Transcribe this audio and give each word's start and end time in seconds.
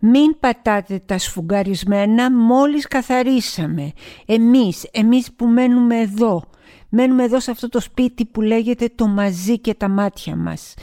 Μην 0.00 0.38
πατάτε 0.40 1.00
τα 1.06 1.18
σφουγγαρισμένα 1.18 2.30
μόλις 2.30 2.86
καθαρίσαμε. 2.86 3.92
Εμείς, 4.26 4.88
εμείς 4.92 5.32
που 5.32 5.46
μένουμε 5.46 6.00
εδώ. 6.00 6.44
Μένουμε 6.88 7.24
εδώ 7.24 7.40
σε 7.40 7.50
αυτό 7.50 7.68
το 7.68 7.80
σπίτι 7.80 8.24
που 8.24 8.40
λέγεται 8.40 8.90
το 8.94 9.06
μαζί 9.06 9.58
και 9.58 9.74
τα 9.74 9.88
μάτια 9.88 10.36
μας. 10.36 10.74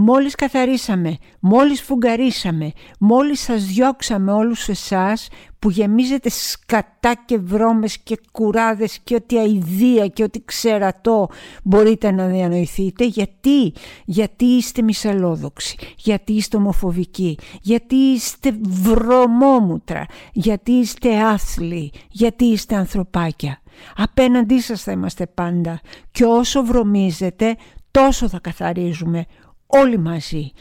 Μόλις 0.00 0.34
καθαρίσαμε, 0.34 1.16
μόλις 1.40 1.82
φουγγαρίσαμε, 1.82 2.72
μόλις 2.98 3.40
σας 3.40 3.64
διώξαμε 3.64 4.32
όλους 4.32 4.68
εσάς 4.68 5.28
που 5.58 5.70
γεμίζετε 5.70 6.30
σκατά 6.30 7.14
και 7.24 7.38
βρώμες 7.38 7.98
και 7.98 8.20
κουράδες 8.32 8.98
και 9.04 9.14
ό,τι 9.14 9.38
αηδία 9.38 10.06
και 10.06 10.22
ό,τι 10.22 10.44
ξερατό 10.44 11.28
μπορείτε 11.62 12.10
να 12.10 12.26
διανοηθείτε. 12.26 13.04
Γιατί, 13.04 13.72
γιατί 14.04 14.44
είστε 14.44 14.82
μισαλόδοξοι, 14.82 15.76
γιατί 15.96 16.32
είστε 16.32 16.56
ομοφοβικοί, 16.56 17.38
γιατί 17.62 17.94
είστε 17.94 18.58
βρωμόμουτρα, 18.62 20.06
γιατί 20.32 20.72
είστε 20.72 21.18
άθλοι, 21.20 21.92
γιατί 22.08 22.44
είστε 22.44 22.76
ανθρωπάκια. 22.76 23.60
Απέναντί 23.96 24.60
σας 24.60 24.82
θα 24.82 24.92
είμαστε 24.92 25.26
πάντα 25.26 25.80
και 26.10 26.24
όσο 26.24 26.64
βρωμίζετε 26.64 27.56
τόσο 27.90 28.28
θα 28.28 28.38
καθαρίζουμε 28.38 29.26
όλοι 29.70 29.98
μαζί, 29.98 30.52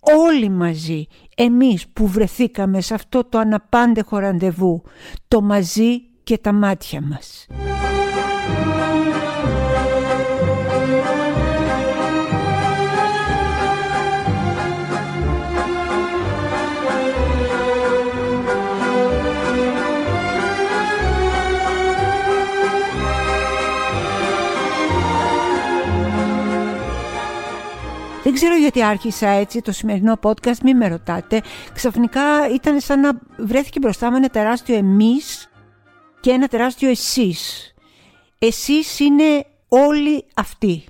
όλοι 0.00 0.48
μαζί, 0.48 1.06
εμείς 1.36 1.88
που 1.92 2.06
βρεθήκαμε 2.06 2.80
σε 2.80 2.94
αυτό 2.94 3.24
το 3.24 3.38
αναπάντεχο 3.38 4.18
ραντεβού, 4.18 4.82
το 5.28 5.40
μαζί 5.40 6.00
και 6.24 6.38
τα 6.38 6.52
μάτια 6.52 7.00
μας. 7.00 7.46
Ξέρω 28.34 28.56
γιατί 28.56 28.82
άρχισα 28.84 29.28
έτσι 29.28 29.60
το 29.60 29.72
σημερινό 29.72 30.18
podcast, 30.22 30.58
μην 30.62 30.76
με 30.76 30.88
ρωτάτε. 30.88 31.42
Ξαφνικά 31.72 32.48
ήταν 32.54 32.80
σαν 32.80 33.00
να 33.00 33.20
βρέθηκε 33.38 33.78
μπροστά 33.78 34.10
μου 34.10 34.16
ένα 34.16 34.28
τεράστιο 34.28 34.76
εμείς 34.76 35.50
και 36.20 36.30
ένα 36.30 36.48
τεράστιο 36.48 36.90
εσείς. 36.90 37.72
Εσείς 38.38 39.00
είναι 39.00 39.46
όλοι 39.68 40.24
αυτοί. 40.34 40.84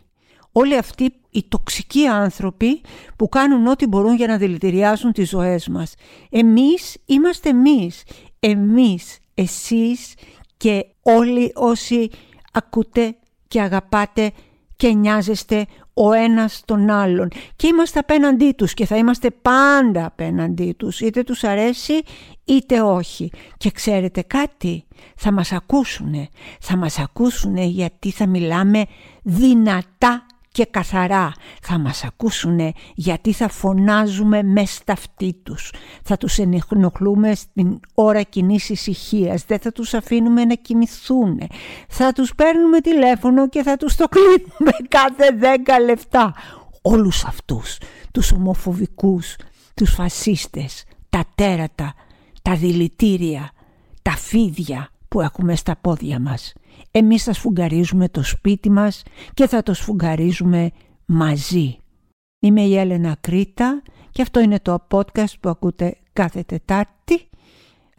Όλοι 0.53 0.77
αυτοί 0.77 1.15
οι 1.31 1.45
τοξικοί 1.49 2.07
άνθρωποι 2.07 2.81
που 3.17 3.29
κάνουν 3.29 3.67
ό,τι 3.67 3.87
μπορούν 3.87 4.15
για 4.15 4.27
να 4.27 4.37
δηλητηριάσουν 4.37 5.13
τις 5.13 5.29
ζωές 5.29 5.69
μας. 5.69 5.95
Εμείς 6.31 6.97
είμαστε 7.05 7.49
εμείς. 7.49 8.03
Εμείς, 8.41 9.19
εσείς 9.35 10.15
και 10.57 10.87
όλοι 11.03 11.53
όσοι 11.55 12.11
ακούτε 12.53 13.17
και 13.49 13.61
αγαπάτε 13.61 14.33
και 14.77 14.93
νοιάζεστε 14.93 15.67
ο 15.95 16.13
ένας 16.13 16.63
τον 16.65 16.91
άλλον. 16.91 17.29
Και 17.57 17.67
είμαστε 17.67 17.99
απέναντί 17.99 18.53
τους 18.53 18.75
και 18.75 18.87
θα 18.87 18.97
είμαστε 18.97 19.31
πάντα 19.31 20.07
απέναντί 20.07 20.73
τους 20.73 21.01
είτε 21.01 21.23
τους 21.23 21.45
αρέσει 21.45 22.03
είτε 22.45 22.81
όχι. 22.81 23.31
Και 23.57 23.71
ξέρετε 23.71 24.23
κάτι 24.23 24.85
θα 25.17 25.33
μας 25.33 25.53
ακούσουνε. 25.53 26.29
Θα 26.61 26.77
μας 26.77 26.99
ακούσουνε 26.99 27.65
γιατί 27.65 28.11
θα 28.11 28.27
μιλάμε 28.27 28.85
δυνατά 29.23 30.27
και 30.55 30.65
καθαρά 30.65 31.33
θα 31.63 31.79
μας 31.79 32.05
ακούσουνε 32.05 32.73
γιατί 32.95 33.33
θα 33.33 33.49
φωνάζουμε 33.49 34.43
μες 34.43 34.75
στα 34.75 34.93
αυτή 34.93 35.41
τους. 35.43 35.73
Θα 36.03 36.17
τους 36.17 36.39
ενοχλούμε 36.39 37.35
στην 37.35 37.81
ώρα 37.95 38.23
κοινή 38.23 38.59
ησυχία. 38.69 39.41
Δεν 39.47 39.59
θα 39.59 39.73
τους 39.73 39.95
αφήνουμε 39.95 40.45
να 40.45 40.55
κοιμηθούν. 40.55 41.41
Θα 41.89 42.13
τους 42.13 42.35
παίρνουμε 42.35 42.81
τηλέφωνο 42.81 43.49
και 43.49 43.63
θα 43.63 43.77
τους 43.77 43.97
το 43.97 44.07
κλείνουμε 44.09 44.77
κάθε 44.99 45.31
δέκα 45.39 45.81
λεπτά. 45.81 46.35
Όλους 46.83 47.25
αυτούς, 47.25 47.79
τους 48.13 48.33
ομοφοβικούς, 48.33 49.37
τους 49.75 49.95
φασίστες, 49.95 50.85
τα 51.11 51.25
τέρατα, 51.35 51.95
τα 52.43 52.55
δηλητήρια, 52.55 53.51
τα 54.03 54.11
φίδια 54.11 54.89
που 55.15 55.21
έχουμε 55.21 55.57
στα 55.57 55.77
πόδια 55.81 56.21
μας. 56.21 56.53
Εμείς 56.91 57.23
θα 57.23 57.33
σφουγγαρίζουμε 57.33 58.09
το 58.09 58.23
σπίτι 58.23 58.71
μας 58.71 59.03
και 59.35 59.47
θα 59.47 59.63
το 59.63 59.75
σφουγγαρίζουμε 59.75 60.71
μαζί. 61.07 61.77
Είμαι 62.39 62.61
η 62.61 62.77
Έλενα 62.77 63.17
Κρήτα 63.21 63.83
και 64.11 64.23
αυτό 64.23 64.41
είναι 64.41 64.59
το 64.61 64.87
podcast 64.91 65.39
που 65.41 65.49
ακούτε 65.49 65.97
κάθε 66.13 66.43
Τετάρτη 66.43 67.29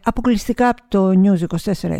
αποκλειστικά 0.02 0.68
από 0.68 0.82
το 0.88 1.08
News 1.08 1.56
24-7 1.72 1.98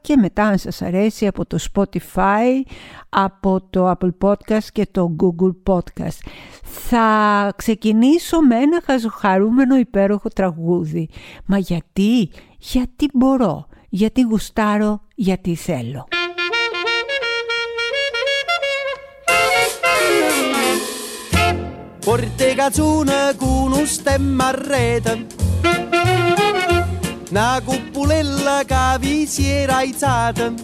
και 0.00 0.16
μετά 0.16 0.44
αν 0.44 0.58
σας 0.58 0.82
αρέσει 0.82 1.26
από 1.26 1.46
το 1.46 1.58
Spotify, 1.72 2.70
από 3.08 3.60
το 3.70 3.90
Apple 3.90 4.10
Podcast 4.20 4.64
και 4.72 4.86
το 4.90 5.16
Google 5.20 5.72
Podcast. 5.72 6.18
Θα 6.62 7.52
ξεκινήσω 7.56 8.40
με 8.40 8.56
ένα 8.56 8.80
χαζοχαρούμενο 8.84 9.76
υπέροχο 9.76 10.28
τραγούδι. 10.28 11.08
Μα 11.46 11.58
γιατί, 11.58 12.30
γιατί 12.58 13.08
μπορώ, 13.12 13.67
γιατί 13.88 14.20
γουστάρω, 14.20 15.00
γιατί 15.14 15.54
θέλω. 15.54 16.08
Porte 22.04 22.54
cazzone 22.54 23.34
con 23.36 23.72
un 23.72 23.86
stemma 23.86 24.48
a 24.48 24.50
rete 24.50 25.26
Una 27.30 27.60
cupulella 27.62 28.62
che 28.64 28.96
vi 29.00 29.26
si 29.26 29.46
era 29.46 29.76
aizzata 29.76 30.54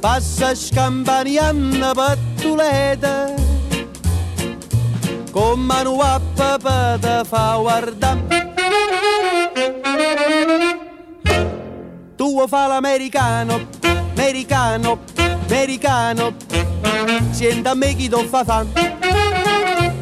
Passa 0.00 0.54
scampanianna 0.54 1.92
pattuleta 1.92 3.34
Con 5.30 5.60
mano 5.60 6.00
a 6.00 6.18
papà 6.34 6.96
te 6.98 7.20
fa 7.28 7.56
guardare 7.60 8.44
Tu 12.24 12.46
fa 12.48 12.66
l'americano, 12.66 13.68
americano, 14.16 15.00
americano 15.44 16.34
Senta 17.32 17.72
a 17.72 17.74
me 17.74 17.94
chi 17.94 18.08
ti 18.08 18.26
fa 18.26 18.42
fare 18.44 18.66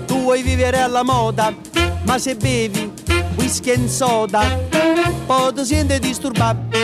vuoi 0.07 0.43
vivere 0.43 0.79
alla 0.79 1.03
moda, 1.03 1.53
ma 2.07 2.19
se 2.19 2.37
bevi 2.37 2.93
whisky 3.37 3.73
and 3.73 3.89
soda, 3.89 4.41
poi 5.27 5.53
ti 5.53 5.65
senti 5.65 5.99
disturbato. 5.99 6.77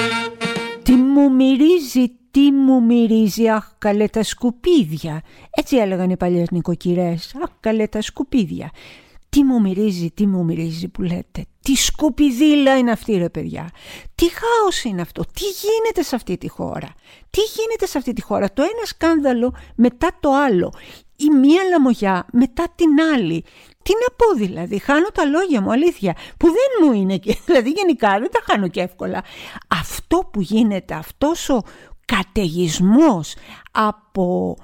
Τι 0.83 0.93
μου 0.93 1.35
μυρίζει, 1.35 2.09
τι 2.31 2.51
μου 2.51 2.83
μυρίζει, 2.83 3.49
αχ 3.49 3.65
καλέ 3.79 4.09
τα 4.09 4.23
σκουπίδια. 4.23 5.23
Έτσι 5.51 5.77
έλεγαν 5.77 6.11
οι 6.11 6.17
παλιές 6.17 6.51
νοικοκυρές, 6.51 7.35
αχ 7.43 7.51
καλέ 7.61 7.87
τα 7.87 8.03
σκουπίδια. 8.03 8.71
Τι 9.29 9.45
μου 9.45 9.61
μυρίζει, 9.61 10.11
τι 10.11 10.27
μου 10.27 10.45
μυρίζει 10.45 10.89
που 10.89 11.03
λέτε. 11.03 11.47
Τι 11.63 11.75
σκουπιδίλα 11.75 12.79
είναι 12.79 12.91
αυτή 12.91 13.17
ρε 13.17 13.29
παιδιά. 13.29 13.71
Τι 14.15 14.25
χάος 14.31 14.85
είναι 14.85 15.01
αυτό. 15.01 15.23
Τι 15.23 15.45
γίνεται 15.45 16.03
σε 16.03 16.15
αυτή 16.15 16.39
τη 16.39 16.49
χώρα. 16.49 16.95
Τι 17.31 17.41
γίνεται 17.41 17.87
σε 17.87 17.99
αυτή 17.99 18.13
τη 18.13 18.23
χώρα. 18.23 18.53
Το 18.53 18.63
ένα 18.63 18.85
σκάνδαλο 18.85 19.55
μετά 19.75 20.11
το 20.21 20.31
άλλο 20.35 20.73
η 21.19 21.31
μία 21.31 21.63
λαμογιά 21.71 22.27
μετά 22.33 22.65
την 22.75 23.01
άλλη. 23.15 23.45
Τι 23.83 23.93
να 23.93 24.15
πω 24.17 24.47
δηλαδή, 24.47 24.79
χάνω 24.79 25.07
τα 25.15 25.25
λόγια 25.25 25.61
μου, 25.61 25.73
αλήθεια, 25.73 26.17
που 26.37 26.47
δεν 26.47 26.71
μου 26.83 26.93
είναι 26.93 27.17
και, 27.17 27.37
δηλαδή 27.47 27.71
γενικά 27.71 28.19
δεν 28.19 28.31
τα 28.31 28.41
χάνω 28.45 28.69
και 28.69 28.81
εύκολα. 28.81 29.25
Αυτό 29.69 30.29
που 30.33 30.41
γίνεται, 30.41 30.95
αυτός 30.95 31.49
ο 31.49 31.63
καταιγισμός 32.05 33.35
από, 33.73 34.57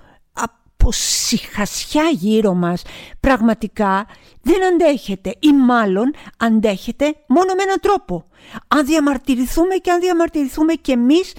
από 0.85 0.93
συχασιά 0.93 2.11
γύρω 2.13 2.55
μας, 2.55 2.83
πραγματικά 3.21 4.07
δεν 4.43 4.65
αντέχεται 4.65 5.35
ή 5.39 5.53
μάλλον 5.53 6.15
αντέχεται 6.37 7.05
μόνο 7.27 7.55
με 7.55 7.63
έναν 7.63 7.81
τρόπο. 7.81 8.25
Αν 8.69 8.87
διαμαρτυρηθούμε 8.87 9.75
και 9.75 9.91
αν 9.91 10.01
διαμαρτυρηθούμε 10.01 10.73
και 10.73 10.93
εμείς 10.93 11.33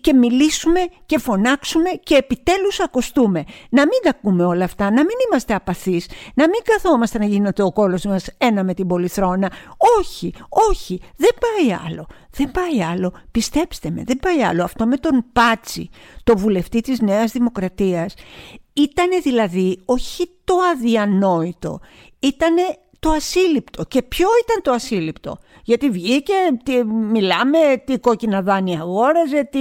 και 0.00 0.12
μιλήσουμε 0.12 0.80
και 1.06 1.18
φωνάξουμε 1.18 1.90
και 2.02 2.14
επιτέλους 2.14 2.80
ακουστούμε. 2.80 3.44
Να 3.70 3.80
μην 3.80 3.98
τα 4.02 4.10
ακούμε 4.10 4.44
όλα 4.44 4.64
αυτά, 4.64 4.84
να 4.84 5.00
μην 5.04 5.16
είμαστε 5.28 5.54
απαθείς, 5.54 6.08
να 6.34 6.44
μην 6.48 6.60
καθόμαστε 6.64 7.18
να 7.18 7.24
γίνεται 7.24 7.62
ο 7.62 7.72
κόλος 7.72 8.04
μας 8.04 8.26
ένα 8.38 8.64
με 8.64 8.74
την 8.74 8.86
πολυθρόνα. 8.86 9.52
Όχι, 9.98 10.34
όχι, 10.48 11.00
δεν 11.16 11.30
πάει 11.40 11.78
άλλο. 11.86 12.06
Δεν 12.36 12.50
πάει 12.50 12.82
άλλο, 12.82 13.12
πιστέψτε 13.30 13.90
με, 13.90 14.02
δεν 14.06 14.18
πάει 14.18 14.42
άλλο. 14.42 14.64
Αυτό 14.64 14.86
με 14.86 14.96
τον 14.96 15.24
Πάτσι, 15.32 15.90
το 16.24 16.36
βουλευτή 16.36 16.80
της 16.80 17.00
Νέας 17.00 17.32
Δημοκρατίας, 17.32 18.14
ήταν 18.72 19.08
δηλαδή 19.22 19.80
όχι 19.84 20.30
το 20.44 20.54
αδιανόητο, 20.72 21.80
ήταν 22.18 22.54
το 23.02 23.10
ασύλληπτο. 23.10 23.84
Και 23.84 24.02
ποιο 24.02 24.28
ήταν 24.44 24.62
το 24.62 24.72
ασύλληπτο; 24.72 25.38
Γιατί 25.64 25.90
βγήκε, 25.90 26.32
τι, 26.62 26.84
μιλάμε, 26.84 27.58
τι 27.84 27.98
κόκκινα 27.98 28.42
δάνεια 28.42 28.80
αγόραζε, 28.80 29.48
τι 29.50 29.60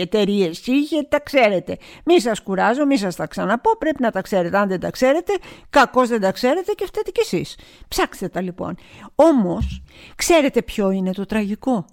εταιρείες 0.00 0.66
είχε, 0.66 1.02
τα 1.02 1.20
ξέρετε. 1.20 1.76
Μη 2.04 2.20
σας 2.20 2.42
κουράζω, 2.42 2.86
μη 2.86 2.96
σας 2.96 3.16
τα 3.16 3.26
ξαναπώ, 3.26 3.76
πρέπει 3.76 4.02
να 4.02 4.10
τα 4.10 4.20
ξέρετε. 4.20 4.58
Αν 4.58 4.68
δεν 4.68 4.80
τα 4.80 4.90
ξέρετε, 4.90 5.32
κακώς 5.70 6.08
δεν 6.08 6.20
τα 6.20 6.32
ξέρετε 6.32 6.72
και 6.72 6.86
φταίτε 6.86 7.10
κι 7.10 7.20
εσείς. 7.20 7.58
Ψάξτε 7.88 8.28
τα 8.28 8.40
λοιπόν. 8.40 8.76
Όμως, 9.14 9.82
ξέρετε 10.16 10.62
ποιο 10.62 10.90
είναι 10.90 11.12
το 11.12 11.26
τραγικό; 11.26 11.84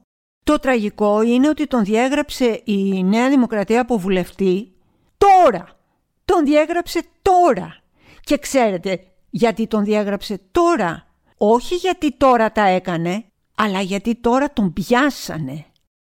Το 0.44 0.60
τραγικό 0.60 1.22
είναι 1.22 1.50
ότι 1.50 1.68
τον 1.68 1.84
διέγραψε 1.84 2.62
η 2.64 3.04
Νέα 3.04 3.30
Δημοκρατία 3.30 3.82
από 3.82 3.98
βουλευτή 3.98 4.72
τώρα. 5.18 5.81
Τον 6.26 6.46
διέγραψε 6.46 7.02
τώρα. 7.22 7.76
Και 8.22 8.38
ξέρετε 8.38 9.00
γιατί 9.30 9.68
τον 9.68 9.84
διέγραψε 9.84 10.40
τώρα. 10.52 11.06
Όχι 11.38 11.76
γιατί 11.76 12.18
τώρα 12.18 12.52
τα 12.52 12.64
έκανε, 12.64 13.24
αλλά 13.56 13.82
γιατί 13.82 14.16
τώρα 14.16 14.54
τον 14.54 14.74
πιάσανε. 14.74 15.66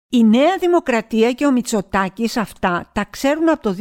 Η 0.09 0.25
Νέα 0.25 0.57
Δημοκρατία 0.61 1.33
και 1.33 1.47
ο 1.47 1.53
Μητσοτάκης 1.53 2.37
αυτά 2.37 2.91
τα 2.93 3.05
ξέρουν 3.11 3.49
από 3.49 3.63
το 3.63 3.77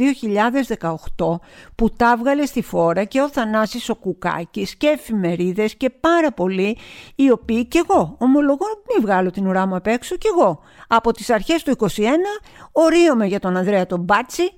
2018 1.16 1.38
που 1.74 1.90
τα 1.90 2.10
έβγαλε 2.10 2.46
στη 2.46 2.62
φόρα 2.62 3.04
και 3.04 3.20
ο 3.20 3.28
Θανάσης 3.28 3.88
ο 3.88 3.94
Κουκάκης 3.94 4.76
και 4.76 4.86
εφημερίδες 4.86 5.74
και 5.74 5.90
πάρα 5.90 6.32
πολλοί 6.32 6.78
οι 7.14 7.30
οποίοι 7.30 7.66
και 7.66 7.84
εγώ 7.88 8.16
ομολογώ 8.18 8.66
μην 8.88 9.02
βγάλω 9.02 9.30
την 9.30 9.46
ουρά 9.46 9.66
μου 9.66 9.76
απ' 9.76 9.86
έξω 9.86 10.16
και 10.16 10.28
εγώ 10.36 10.60
από 10.88 11.12
τις 11.12 11.30
αρχές 11.30 11.62
του 11.62 11.76
2021 11.78 11.88
ορίομαι 12.72 13.26
για 13.26 13.40
τον 13.40 13.56
Ανδρέα 13.56 13.86
τον 13.86 14.00
Μπάτσι 14.00 14.52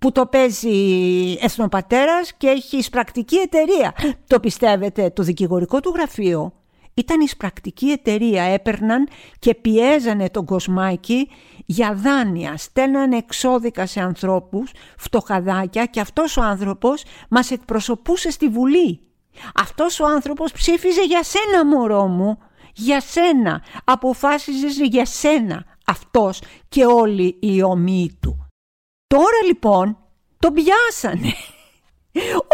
που 0.00 0.12
το 0.12 0.26
παίζει 0.26 1.36
εθνοπατέρας 1.40 2.32
και 2.32 2.48
έχει 2.48 2.76
εισπρακτική 2.76 3.36
εταιρεία. 3.36 3.94
Το 4.26 4.40
πιστεύετε, 4.40 5.10
το 5.10 5.22
δικηγορικό 5.22 5.80
του 5.80 5.92
γραφείο 5.96 6.52
ήταν 6.94 7.20
εισπρακτική 7.20 7.86
εταιρεία, 7.86 8.42
έπαιρναν 8.42 9.08
και 9.38 9.54
πιέζανε 9.54 10.30
τον 10.30 10.44
Κοσμάκη 10.44 11.28
για 11.66 11.94
δάνεια, 11.94 12.56
στέλνανε 12.56 13.16
εξώδικα 13.16 13.86
σε 13.86 14.00
ανθρώπους, 14.00 14.70
φτωχαδάκια 14.96 15.84
και 15.84 16.00
αυτός 16.00 16.36
ο 16.36 16.42
άνθρωπος 16.42 17.04
μας 17.28 17.50
εκπροσωπούσε 17.50 18.30
στη 18.30 18.48
Βουλή. 18.48 19.00
Αυτός 19.54 20.00
ο 20.00 20.06
άνθρωπος 20.06 20.52
ψήφιζε 20.52 21.04
για 21.04 21.22
σένα 21.22 21.66
μωρό 21.66 22.06
μου, 22.06 22.38
για 22.74 23.00
σένα, 23.00 23.62
αποφάσιζε 23.84 24.84
για 24.84 25.04
σένα 25.04 25.64
αυτός 25.86 26.42
και 26.68 26.84
όλοι 26.84 27.36
οι 27.40 27.62
ομοίοι 27.62 28.18
του. 28.20 28.39
Τώρα 29.14 29.40
λοιπόν 29.46 29.96
τον 30.38 30.52
πιάσανε. 30.54 31.32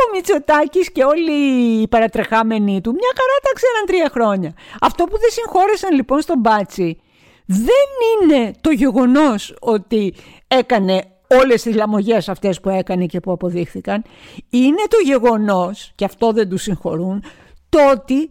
Ο 0.00 0.14
Μητσοτάκης 0.14 0.92
και 0.92 1.04
όλοι 1.04 1.32
οι 1.80 1.88
παρατρεχάμενοι 1.88 2.80
του 2.80 2.90
μια 2.90 3.12
χαρά 3.16 3.36
τα 3.42 3.50
ξέραν 3.54 3.86
τρία 3.86 4.10
χρόνια. 4.12 4.54
Αυτό 4.80 5.04
που 5.04 5.18
δεν 5.18 5.30
συγχώρεσαν 5.30 5.94
λοιπόν 5.94 6.20
στον 6.20 6.38
Μπάτσι 6.38 7.00
δεν 7.46 7.88
είναι 8.12 8.52
το 8.60 8.70
γεγονός 8.70 9.56
ότι 9.60 10.14
έκανε 10.48 11.04
όλες 11.42 11.62
τις 11.62 11.74
λαμογές 11.74 12.28
αυτές 12.28 12.60
που 12.60 12.68
έκανε 12.68 13.06
και 13.06 13.20
που 13.20 13.32
αποδείχθηκαν. 13.32 14.04
Είναι 14.50 14.82
το 14.88 14.96
γεγονός, 15.04 15.92
και 15.94 16.04
αυτό 16.04 16.32
δεν 16.32 16.48
τους 16.48 16.62
συγχωρούν, 16.62 17.24
το 17.68 17.90
ότι 17.90 18.30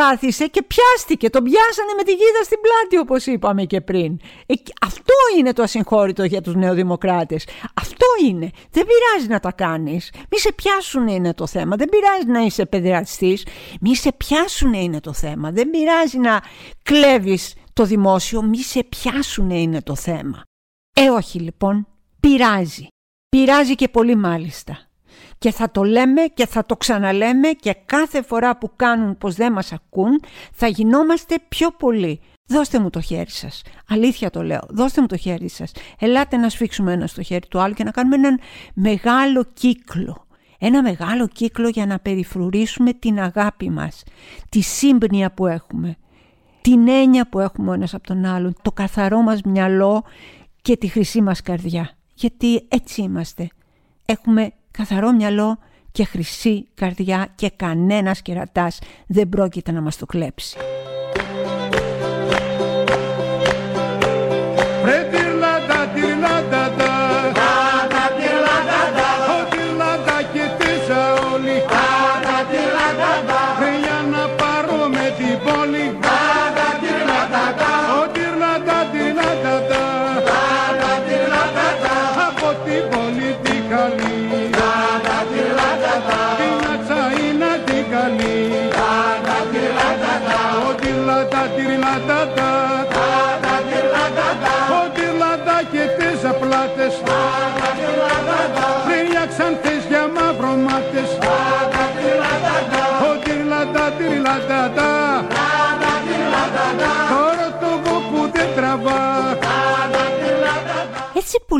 κάθισε 0.00 0.46
και 0.46 0.62
πιάστηκε. 0.62 1.30
Τον 1.30 1.44
πιάσανε 1.44 1.92
με 1.96 2.02
τη 2.02 2.10
γίδα 2.10 2.42
στην 2.44 2.58
πλάτη 2.60 2.98
όπως 2.98 3.26
είπαμε 3.26 3.64
και 3.64 3.80
πριν. 3.80 4.20
Ε, 4.46 4.54
αυτό 4.82 5.14
είναι 5.38 5.52
το 5.52 5.62
ασυγχώρητο 5.62 6.24
για 6.24 6.40
τους 6.40 6.54
νεοδημοκράτες. 6.54 7.46
Αυτό 7.74 8.06
είναι. 8.28 8.50
Δεν 8.70 8.86
πειράζει 8.86 9.28
να 9.28 9.40
τα 9.40 9.52
κάνεις. 9.52 10.10
Μη 10.30 10.38
σε 10.38 10.52
πιάσουν 10.52 11.06
είναι 11.06 11.34
το 11.34 11.46
θέμα. 11.46 11.76
Δεν 11.76 11.88
πειράζει 11.88 12.26
να 12.26 12.40
είσαι 12.40 12.66
παιδεραστής. 12.66 13.46
Μη 13.80 13.96
σε 13.96 14.12
πιάσουν 14.12 14.72
είναι 14.72 15.00
το 15.00 15.12
θέμα. 15.12 15.50
Δεν 15.50 15.70
πειράζει 15.70 16.18
να 16.18 16.42
κλέβεις 16.82 17.54
το 17.72 17.84
δημόσιο. 17.84 18.42
Μη 18.42 18.58
σε 18.58 18.84
πιάσουν 18.84 19.50
είναι 19.50 19.82
το 19.82 19.94
θέμα. 19.94 20.42
Ε 20.92 21.10
όχι 21.10 21.38
λοιπόν. 21.38 21.86
Πειράζει. 22.20 22.86
Πειράζει 23.28 23.74
και 23.74 23.88
πολύ 23.88 24.16
μάλιστα 24.16 24.85
και 25.46 25.52
θα 25.52 25.70
το 25.70 25.84
λέμε 25.84 26.22
και 26.34 26.46
θα 26.46 26.66
το 26.66 26.76
ξαναλέμε 26.76 27.48
και 27.48 27.76
κάθε 27.86 28.22
φορά 28.22 28.56
που 28.56 28.70
κάνουν 28.76 29.18
πως 29.18 29.34
δεν 29.34 29.52
μας 29.52 29.72
ακούν 29.72 30.20
θα 30.52 30.66
γινόμαστε 30.66 31.34
πιο 31.48 31.70
πολλοί. 31.70 32.20
Δώστε 32.46 32.78
μου 32.78 32.90
το 32.90 33.00
χέρι 33.00 33.30
σας. 33.30 33.62
Αλήθεια 33.88 34.30
το 34.30 34.42
λέω. 34.42 34.60
Δώστε 34.68 35.00
μου 35.00 35.06
το 35.06 35.16
χέρι 35.16 35.48
σας. 35.48 35.72
Ελάτε 35.98 36.36
να 36.36 36.48
σφίξουμε 36.48 36.92
ένα 36.92 37.06
στο 37.06 37.22
χέρι 37.22 37.46
του 37.48 37.60
άλλου 37.60 37.74
και 37.74 37.84
να 37.84 37.90
κάνουμε 37.90 38.14
έναν 38.16 38.38
μεγάλο 38.74 39.44
κύκλο. 39.54 40.26
Ένα 40.58 40.82
μεγάλο 40.82 41.28
κύκλο 41.28 41.68
για 41.68 41.86
να 41.86 41.98
περιφρουρήσουμε 41.98 42.92
την 42.92 43.20
αγάπη 43.20 43.70
μας. 43.70 44.02
Τη 44.48 44.60
σύμπνοια 44.60 45.32
που 45.32 45.46
έχουμε. 45.46 45.96
Την 46.60 46.88
έννοια 46.88 47.28
που 47.28 47.40
έχουμε 47.40 47.74
ένας 47.74 47.94
από 47.94 48.06
τον 48.06 48.24
άλλον. 48.24 48.56
Το 48.62 48.72
καθαρό 48.72 49.20
μας 49.20 49.42
μυαλό 49.42 50.04
και 50.62 50.76
τη 50.76 50.88
χρυσή 50.88 51.22
μας 51.22 51.42
καρδιά. 51.42 51.90
Γιατί 52.14 52.66
έτσι 52.68 53.02
είμαστε. 53.02 53.48
Έχουμε 54.04 54.52
καθαρό 54.76 55.12
μυαλό 55.12 55.58
και 55.92 56.04
χρυσή 56.04 56.68
καρδιά 56.74 57.28
και 57.34 57.50
κανένας 57.56 58.22
κερατάς 58.22 58.78
δεν 59.06 59.28
πρόκειται 59.28 59.72
να 59.72 59.80
μας 59.80 59.96
το 59.96 60.06
κλέψει. 60.06 60.56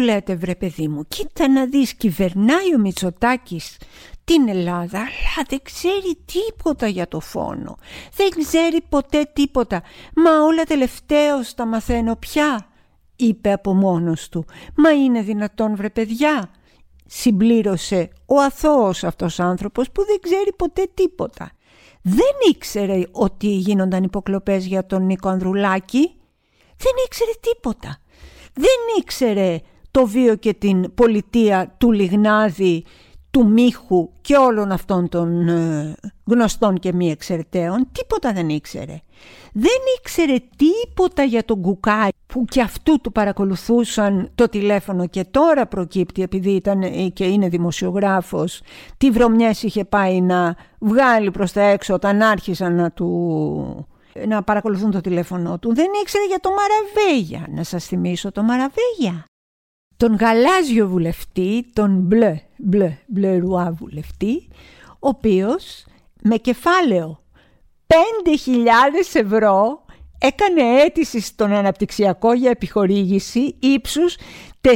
Λέτε 0.06 0.34
βρε 0.34 0.54
παιδί 0.54 0.88
μου, 0.88 1.04
κοίτα 1.08 1.48
να 1.48 1.66
δεις 1.66 1.94
κυβερνάει 1.94 2.74
ο 2.74 2.78
Μητσοτάκης 2.78 3.76
την 4.24 4.48
Ελλάδα 4.48 4.98
αλλά 4.98 5.46
δεν 5.48 5.58
ξέρει 5.62 6.18
τίποτα 6.24 6.86
για 6.86 7.08
το 7.08 7.20
φόνο. 7.20 7.76
Δεν 8.16 8.28
ξέρει 8.44 8.82
ποτέ 8.88 9.30
τίποτα. 9.32 9.82
Μα 10.14 10.30
όλα 10.44 10.62
τελευταίως 10.62 11.54
τα 11.54 11.66
μαθαίνω 11.66 12.16
πια, 12.16 12.66
είπε 13.16 13.52
από 13.52 13.74
μόνος 13.74 14.28
του. 14.28 14.44
Μα 14.76 14.90
είναι 14.90 15.22
δυνατόν 15.22 15.76
βρε 15.76 15.90
παιδιά. 15.90 16.50
Συμπλήρωσε 17.06 18.08
ο 18.26 18.40
αθώος 18.40 19.04
αυτός 19.04 19.40
άνθρωπος 19.40 19.90
που 19.90 20.04
δεν 20.04 20.18
ξέρει 20.20 20.52
ποτέ 20.56 20.88
τίποτα 20.94 21.50
δεν 22.08 22.50
ήξερε 22.50 23.02
ότι 23.12 23.46
γίνονταν 23.46 24.02
υποκλοπές 24.02 24.66
για 24.66 24.86
τον 24.86 25.06
Νίκο 25.06 25.28
Ανδρουλάκη. 25.28 26.14
Δεν 26.76 26.92
ήξερε 27.06 27.30
τίποτα. 27.40 28.00
Δεν 28.52 28.98
ήξερε 28.98 29.60
το 29.96 30.06
βίο 30.06 30.34
και 30.34 30.54
την 30.54 30.94
πολιτεία 30.94 31.74
του 31.78 31.92
Λιγνάδη, 31.92 32.84
του 33.30 33.46
Μίχου 33.46 34.10
και 34.20 34.36
όλων 34.36 34.72
αυτών 34.72 35.08
των 35.08 35.48
ε, 35.48 35.94
γνωστών 36.24 36.78
και 36.78 36.92
μη 36.92 37.10
εξαιρεταίων. 37.10 37.88
Τίποτα 37.92 38.32
δεν 38.32 38.48
ήξερε. 38.48 39.00
Δεν 39.52 39.78
ήξερε 39.98 40.36
τίποτα 40.56 41.22
για 41.22 41.44
τον 41.44 41.60
Κουκάι 41.60 42.08
που 42.26 42.44
και 42.44 42.60
αυτού 42.60 43.00
του 43.00 43.12
παρακολουθούσαν 43.12 44.30
το 44.34 44.48
τηλέφωνο 44.48 45.06
και 45.06 45.24
τώρα 45.24 45.66
προκύπτει 45.66 46.22
επειδή 46.22 46.50
ήταν 46.50 46.82
ε, 46.82 47.08
και 47.08 47.24
είναι 47.24 47.48
δημοσιογράφος 47.48 48.62
τι 48.96 49.10
βρωμιές 49.10 49.62
είχε 49.62 49.84
πάει 49.84 50.20
να 50.20 50.56
βγάλει 50.78 51.30
προς 51.30 51.52
τα 51.52 51.62
έξω 51.62 51.94
όταν 51.94 52.22
άρχισαν 52.22 52.74
να 52.74 52.90
του 52.90 53.86
να 54.28 54.42
παρακολουθούν 54.42 54.90
το 54.90 55.00
τηλέφωνο 55.00 55.58
του. 55.58 55.74
Δεν 55.74 55.86
ήξερε 56.02 56.24
για 56.24 56.40
το 56.40 56.50
Μαραβέγια. 56.50 57.46
Να 57.54 57.64
σας 57.64 57.84
θυμίσω 57.84 58.32
το 58.32 58.42
Μαραβέγια. 58.42 59.24
Τον 59.96 60.14
γαλάζιο 60.14 60.88
βουλευτή, 60.88 61.66
τον 61.72 61.98
μπλε, 62.00 62.40
μπλε, 62.56 62.98
μπλε 63.06 63.36
ρουά 63.36 63.72
βουλευτή, 63.72 64.48
ο 64.88 65.08
οποίος 65.08 65.86
με 66.22 66.36
κεφάλαιο 66.36 67.22
5.000 67.86 67.94
ευρώ 69.12 69.84
έκανε 70.18 70.62
αίτηση 70.62 71.20
στον 71.20 71.52
αναπτυξιακό 71.52 72.32
για 72.32 72.50
επιχορήγηση 72.50 73.56
ύψους 73.60 74.16
4.200.000 74.60 74.72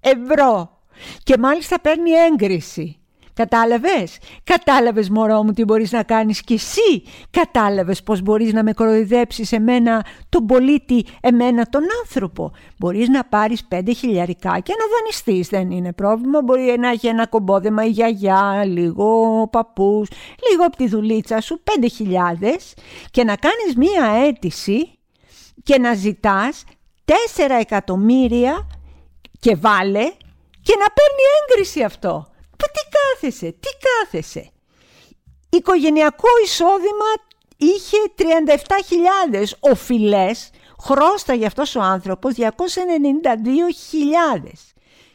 ευρώ 0.00 0.80
και 1.22 1.38
μάλιστα 1.38 1.80
παίρνει 1.80 2.10
έγκριση. 2.10 2.98
Κατάλαβες; 3.34 4.18
Κατάλαβες 4.44 5.08
μωρό 5.08 5.42
μου 5.42 5.52
τι 5.52 5.64
μπορείς 5.64 5.92
να 5.92 6.02
κάνεις 6.02 6.40
κι 6.40 6.52
εσύ; 6.52 7.02
Κατάλαβες 7.30 8.02
πως 8.02 8.22
μπορείς 8.22 8.52
να 8.52 8.62
με 8.62 8.72
κοροϊδέψεις 8.72 9.52
εμένα 9.52 10.06
τον 10.28 10.46
πολίτη, 10.46 11.04
εμένα 11.20 11.66
τον 11.66 11.82
άνθρωπο; 12.02 12.52
Μπορείς 12.78 13.08
να 13.08 13.24
πάρεις 13.24 13.64
πέντε 13.64 13.92
χιλιαρικά 13.92 14.58
και 14.58 14.72
να 14.78 14.96
δανειστείς. 14.96 15.48
Δεν 15.48 15.70
είναι 15.70 15.92
πρόβλημα. 15.92 16.42
Μπορεί 16.42 16.76
να 16.78 16.88
έχει 16.88 17.06
ένα 17.06 17.26
κομπόδεμα 17.26 17.84
η 17.84 17.88
γιαγιά, 17.88 18.64
λίγο 18.64 19.40
ο 19.40 19.48
παππούς, 19.48 20.08
λίγο 20.50 20.64
από 20.64 20.76
τη 20.76 20.88
δουλίτσα 20.88 21.40
σου, 21.40 21.60
πέντε 21.64 21.88
χιλιάδες 21.88 22.74
και 23.10 23.24
να 23.24 23.36
κάνεις 23.36 23.76
μία 23.76 24.24
αίτηση 24.26 24.98
και 25.62 25.78
να 25.78 25.94
ζητάς 25.94 26.64
τέσσερα 27.04 27.54
εκατομμύρια 27.54 28.66
και 29.40 29.56
βάλε 29.56 30.04
και 30.62 30.74
να 30.78 30.86
παίρνει 30.94 31.24
έγκριση 31.42 31.82
αυτό. 31.82 32.28
Πα 33.24 33.30
τι 33.30 33.36
κάθεσαι, 33.36 33.52
τι 33.60 33.68
κάθεσαι. 33.78 34.50
Οικογενειακό 35.50 36.28
εισόδημα 36.44 37.10
είχε 37.56 37.96
37.000 38.16 39.44
οφειλές, 39.60 40.50
για 41.34 41.46
αυτός 41.46 41.74
ο 41.76 41.80
άνθρωπος 41.80 42.34
292.000. 42.36 42.46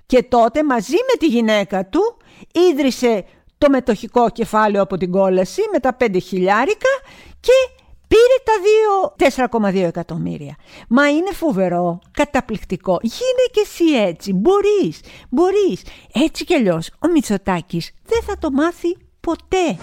Και 0.06 0.24
τότε 0.24 0.63
μαζί 0.63 0.94
με 0.94 1.18
τη 1.20 1.28
γυναίκα 1.28 1.86
του 1.86 2.18
ίδρυσε 2.72 3.25
το 3.58 3.70
μετοχικό 3.70 4.30
κεφάλαιο 4.30 4.82
από 4.82 4.98
την 4.98 5.12
κόλαση 5.12 5.62
με 5.72 5.80
τα 5.80 5.98
5 6.00 6.18
χιλιάρικα 6.22 6.89
και 7.39 7.79
Πήρε 8.10 8.38
τα 8.44 9.70
4,2 9.72 9.75
εκατομμύρια. 9.75 10.56
Μα 10.88 11.10
είναι 11.10 11.32
φοβερό, 11.32 12.00
καταπληκτικό. 12.12 13.00
Γίνε 13.01 13.46
και 13.51 13.62
εσύ 13.63 13.86
έτσι. 14.08 14.34
Μπορείς, 14.34 15.00
μπορείς. 15.30 15.82
Έτσι 16.13 16.46
κι 16.46 16.54
αλλιώς 16.54 16.89
ο 17.00 17.08
Μητσοτάκης 17.12 17.92
δεν 18.06 18.22
θα 18.24 18.38
το 18.38 18.51
μάθει 18.51 18.98
ποτέ. 19.20 19.78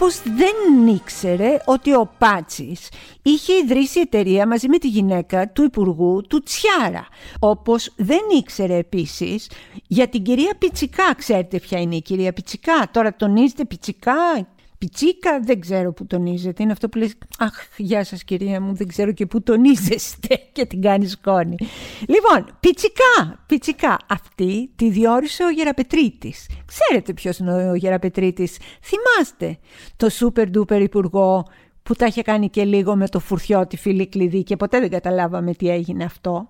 Όπως 0.00 0.22
δεν 0.22 0.86
ήξερε 0.86 1.56
ότι 1.64 1.94
ο 1.94 2.10
Πάτσης 2.18 2.88
είχε 3.22 3.52
ιδρύσει 3.52 4.00
εταιρεία 4.00 4.46
μαζί 4.46 4.68
με 4.68 4.78
τη 4.78 4.88
γυναίκα 4.88 5.48
του 5.48 5.62
Υπουργού 5.62 6.22
του 6.28 6.42
Τσιάρα. 6.42 7.06
Όπως 7.38 7.92
δεν 7.96 8.20
ήξερε 8.38 8.76
επίσης 8.76 9.50
για 9.86 10.08
την 10.08 10.22
κυρία 10.22 10.54
Πιτσικά. 10.58 11.14
Ξέρετε 11.16 11.60
ποια 11.60 11.80
είναι 11.80 11.96
η 11.96 12.02
κυρία 12.02 12.32
Πιτσικά; 12.32 12.88
Τώρα 12.92 13.16
τονίζετε 13.16 13.64
Πιτσικά 13.64 14.46
Πιτσίκα 14.78 15.40
δεν 15.40 15.60
ξέρω 15.60 15.92
που 15.92 16.06
τονίζετε. 16.06 16.62
Είναι 16.62 16.72
αυτό 16.72 16.88
που 16.88 16.98
λες 16.98 17.14
«Αχ, 17.38 17.52
γεια 17.76 18.04
σας 18.04 18.24
κυρία 18.24 18.60
μου, 18.60 18.74
δεν 18.74 18.86
ξέρω 18.86 19.12
και 19.12 19.26
που 19.26 19.42
τονίζεστε» 19.42 20.40
και 20.52 20.66
την 20.66 20.82
κάνεις 20.82 21.10
σκόνη. 21.10 21.56
Λοιπόν, 22.00 22.56
πιτσικά, 22.60 23.44
πιτσικά. 23.46 23.98
Αυτή 24.08 24.70
τη 24.76 24.90
διόρισε 24.90 25.44
ο 25.44 25.50
Γεραπετρίτης. 25.50 26.46
Ξέρετε 26.66 27.12
ποιος 27.12 27.38
είναι 27.38 27.70
ο 27.70 27.74
Γεραπετρίτης; 27.74 28.56
Θυμάστε 28.82 29.58
το 29.96 30.08
σούπερ 30.08 30.50
ντούπερ 30.50 30.82
υπουργό 30.82 31.44
που 31.82 31.94
τα 31.94 32.06
είχε 32.06 32.22
κάνει 32.22 32.50
και 32.50 32.64
λίγο 32.64 32.96
με 32.96 33.08
το 33.08 33.20
φουρτιώτη 33.20 33.76
φίλη 33.76 34.08
κλειδί 34.08 34.42
και 34.42 34.56
ποτέ 34.56 34.80
δεν 34.80 34.90
καταλάβαμε 34.90 35.54
τι 35.54 35.68
έγινε 35.68 36.04
αυτό. 36.04 36.48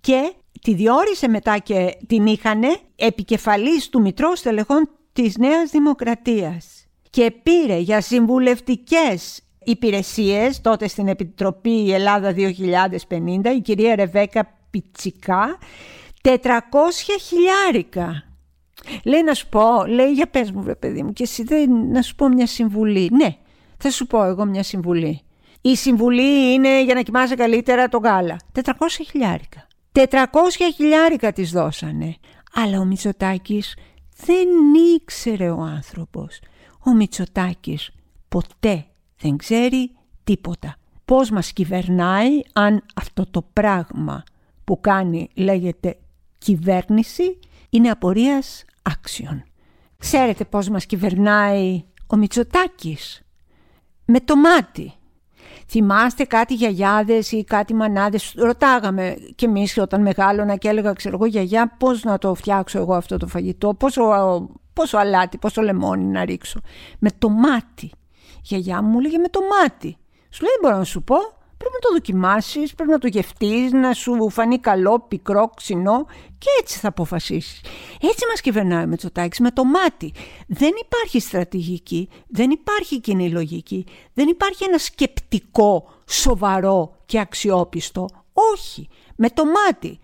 Και 0.00 0.32
τη 0.60 0.74
διόρισε 0.74 1.28
μετά 1.28 1.58
και 1.58 1.96
την 2.06 2.26
είχανε 2.26 2.68
επικεφαλής 2.96 3.88
του 3.88 4.00
Μητρώου 4.00 4.36
Στελεχών 4.36 4.88
της 5.12 5.36
Νέας 5.36 5.70
Δημοκρατίας 5.70 6.79
και 7.10 7.34
πήρε 7.42 7.76
για 7.76 8.00
συμβουλευτικές 8.00 9.42
υπηρεσίες 9.64 10.60
τότε 10.60 10.88
στην 10.88 11.08
Επιτροπή 11.08 11.92
Ελλάδα 11.92 12.34
2050 12.36 12.40
η 13.56 13.60
κυρία 13.60 13.94
Ρεβέκα 13.94 14.54
Πιτσικά 14.70 15.58
400 16.22 16.28
χιλιάρικα. 17.20 18.24
Λέει 19.04 19.22
να 19.22 19.34
σου 19.34 19.48
πω, 19.48 19.86
λέει 19.86 20.12
για 20.12 20.26
πες 20.26 20.50
μου 20.50 20.62
βρε 20.62 20.74
παιδί 20.74 21.02
μου 21.02 21.12
και 21.12 21.22
εσύ 21.22 21.42
δεν 21.42 21.90
να 21.90 22.02
σου 22.02 22.14
πω 22.14 22.28
μια 22.28 22.46
συμβουλή. 22.46 23.10
Ναι, 23.12 23.36
θα 23.76 23.90
σου 23.90 24.06
πω 24.06 24.24
εγώ 24.24 24.44
μια 24.44 24.62
συμβουλή. 24.62 25.20
Η 25.60 25.76
συμβουλή 25.76 26.52
είναι 26.52 26.82
για 26.84 26.94
να 26.94 27.02
κοιμάσαι 27.02 27.34
καλύτερα 27.34 27.88
το 27.88 27.98
γάλα. 27.98 28.36
400 28.54 28.62
χιλιάρικα. 29.10 29.66
400 29.92 30.06
χιλιάρικα 30.74 31.32
τις 31.32 31.50
δώσανε. 31.50 32.16
Αλλά 32.54 32.78
ο 32.78 32.84
Μητσοτάκης 32.84 33.76
δεν 34.24 34.48
ήξερε 34.96 35.50
ο 35.50 35.60
άνθρωπος 35.60 36.40
ο 36.84 36.94
Μητσοτάκης 36.94 37.90
ποτέ 38.28 38.86
δεν 39.20 39.36
ξέρει 39.36 39.90
τίποτα. 40.24 40.76
Πώς 41.04 41.30
μας 41.30 41.52
κυβερνάει 41.52 42.40
αν 42.52 42.82
αυτό 42.94 43.26
το 43.30 43.42
πράγμα 43.52 44.22
που 44.64 44.80
κάνει 44.80 45.28
λέγεται 45.34 45.98
κυβέρνηση 46.38 47.38
είναι 47.70 47.90
απορίας 47.90 48.64
άξιων. 48.82 49.42
Ξέρετε 49.98 50.44
πώς 50.44 50.68
μας 50.68 50.86
κυβερνάει 50.86 51.84
ο 52.06 52.16
Μητσοτάκης; 52.16 53.22
Με 54.04 54.20
το 54.20 54.36
μάτι. 54.36 54.92
Θυμάστε 55.68 56.24
κάτι 56.24 56.54
γιαγιάδες 56.54 57.32
ή 57.32 57.44
κάτι 57.44 57.74
μανάδες. 57.74 58.32
Ρωτάγαμε 58.36 59.16
κι 59.34 59.44
εμείς 59.44 59.78
όταν 59.78 60.02
μεγάλωνα 60.02 60.56
και 60.56 60.68
έλεγα 60.68 60.92
ξέρω 60.92 61.14
εγώ 61.14 61.26
γιαγιά 61.26 61.76
πώς 61.78 62.04
να 62.04 62.18
το 62.18 62.34
φτιάξω 62.34 62.78
εγώ 62.78 62.94
αυτό 62.94 63.16
το 63.16 63.26
φαγητό. 63.26 63.74
Πόσο 63.74 64.02
πόσο 64.80 64.96
αλάτι, 64.96 65.38
πόσο 65.38 65.62
λεμόνι 65.62 66.04
να 66.04 66.24
ρίξω. 66.24 66.60
Με 66.98 67.10
το 67.18 67.28
μάτι. 67.28 67.86
Η 67.86 68.40
γιαγιά 68.42 68.82
μου 68.82 69.00
λέγε 69.00 69.18
με 69.18 69.28
το 69.28 69.40
μάτι. 69.40 69.96
Σου 70.30 70.42
λέει 70.42 70.52
δεν 70.52 70.60
μπορώ 70.62 70.76
να 70.76 70.84
σου 70.84 71.02
πω. 71.02 71.16
Πρέπει 71.56 71.74
να 71.74 71.88
το 71.88 71.92
δοκιμάσεις, 71.92 72.74
πρέπει 72.74 72.90
να 72.90 72.98
το 72.98 73.06
γευτείς, 73.06 73.72
να 73.72 73.92
σου 73.92 74.30
φανεί 74.30 74.58
καλό, 74.58 75.00
πικρό, 75.08 75.50
ξινό 75.56 76.06
και 76.38 76.46
έτσι 76.60 76.78
θα 76.78 76.88
αποφασίσεις. 76.88 77.60
Έτσι 78.00 78.26
μας 78.28 78.40
κυβερνάει 78.40 78.86
με 78.86 78.96
Τσοτάκη, 78.96 79.42
με 79.42 79.50
το 79.50 79.64
μάτι. 79.64 80.12
Δεν 80.46 80.70
υπάρχει 80.84 81.20
στρατηγική, 81.20 82.08
δεν 82.28 82.50
υπάρχει 82.50 83.00
κοινή 83.00 83.30
λογική, 83.30 83.86
δεν 84.12 84.28
υπάρχει 84.28 84.64
ένα 84.64 84.78
σκεπτικό 84.78 85.88
σοβαρό 86.08 86.96
και 87.06 87.18
αξιόπιστο. 87.18 88.06
Όχι, 88.52 88.88
με 89.16 89.30
το 89.30 89.44
μάτι. 89.44 89.98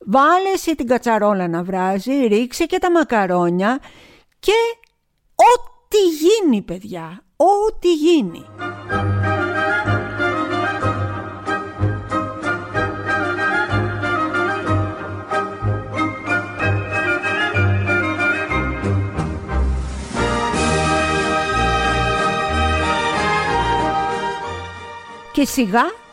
Βάλε 0.00 0.48
εσύ 0.54 0.74
την 0.74 0.86
κατσαρόλα 0.86 1.48
να 1.48 1.62
βράζει, 1.62 2.26
ρίξε 2.26 2.64
και 2.66 2.78
τα 2.78 2.90
μακαρόνια 2.90 3.80
και 4.38 4.52
ό,τι 5.34 5.98
γίνει 5.98 6.62
παιδιά, 6.62 7.24
ό,τι 7.36 7.94
γίνει. 7.94 8.44
Και 25.32 25.44
σιγά 25.44 26.05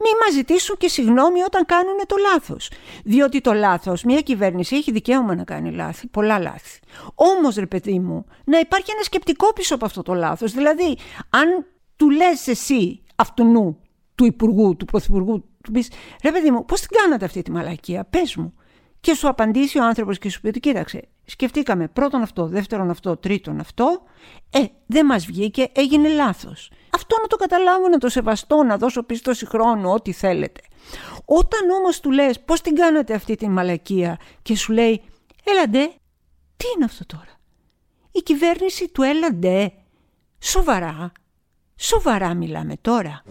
μη 0.00 0.10
μας 0.24 0.32
ζητήσουν 0.34 0.76
και 0.76 0.88
συγγνώμη 0.88 1.42
όταν 1.42 1.66
κάνουν 1.66 1.96
το 2.06 2.16
λάθος. 2.16 2.70
Διότι 3.04 3.40
το 3.40 3.52
λάθος, 3.52 4.02
μια 4.04 4.20
κυβέρνηση 4.20 4.76
έχει 4.76 4.92
δικαίωμα 4.92 5.34
να 5.34 5.44
κάνει 5.44 5.72
λάθη, 5.72 6.06
πολλά 6.06 6.38
λάθη. 6.38 6.80
Όμως, 7.14 7.54
ρε 7.54 7.66
παιδί 7.66 7.98
μου, 7.98 8.24
να 8.44 8.58
υπάρχει 8.58 8.90
ένα 8.90 9.02
σκεπτικό 9.02 9.52
πίσω 9.52 9.74
από 9.74 9.84
αυτό 9.84 10.02
το 10.02 10.14
λάθος. 10.14 10.52
Δηλαδή, 10.52 10.96
αν 11.30 11.66
του 11.96 12.10
λες 12.10 12.46
εσύ 12.46 13.02
αυτού 13.16 13.76
του 14.14 14.24
Υπουργού, 14.24 14.76
του 14.76 14.84
Πρωθυπουργού, 14.84 15.44
του 15.62 15.70
πεις 15.72 15.90
ρε 16.22 16.32
παιδί 16.32 16.50
μου, 16.50 16.64
πώς 16.64 16.80
την 16.80 16.90
κάνατε 16.90 17.24
αυτή 17.24 17.42
τη 17.42 17.50
μαλακία, 17.50 18.04
πες 18.04 18.36
μου. 18.36 18.54
Και 19.00 19.14
σου 19.14 19.28
απαντήσει 19.28 19.78
ο 19.78 19.84
άνθρωπος 19.84 20.18
και 20.18 20.30
σου 20.30 20.40
πει: 20.40 20.50
Κοίταξε, 20.50 21.08
σκεφτήκαμε 21.24 21.88
πρώτον 21.88 22.22
αυτό, 22.22 22.46
δεύτερον 22.46 22.90
αυτό, 22.90 23.16
τρίτον 23.16 23.60
αυτό. 23.60 24.02
Ε, 24.50 24.64
δεν 24.86 25.06
μας 25.06 25.26
βγήκε, 25.26 25.68
έγινε 25.72 26.08
λάθος. 26.08 26.70
Αυτό 26.90 27.16
να 27.20 27.26
το 27.26 27.36
καταλάβω, 27.36 27.88
να 27.88 27.98
το 27.98 28.08
σεβαστώ, 28.08 28.62
να 28.62 28.76
δώσω 28.76 29.02
πίστοση 29.02 29.46
χρόνου, 29.46 29.90
ό,τι 29.90 30.12
θέλετε. 30.12 30.60
Όταν 31.24 31.70
όμως 31.70 32.00
του 32.00 32.10
λες 32.10 32.40
πώς 32.40 32.60
την 32.60 32.74
κάνατε 32.74 33.14
αυτή 33.14 33.34
την 33.34 33.50
μαλακία 33.50 34.18
και 34.42 34.56
σου 34.56 34.72
λέει 34.72 35.02
έλαντε, 35.44 35.92
τι 36.56 36.66
είναι 36.76 36.84
αυτό 36.84 37.06
τώρα; 37.06 37.38
Η 38.10 38.20
κυβέρνηση 38.20 38.88
του 38.88 39.02
έλαντε, 39.02 39.72
σοβαρά, 40.38 41.12
σοβαρά 41.76 42.34
μιλάμε 42.34 42.74
τώρα. 42.80 43.22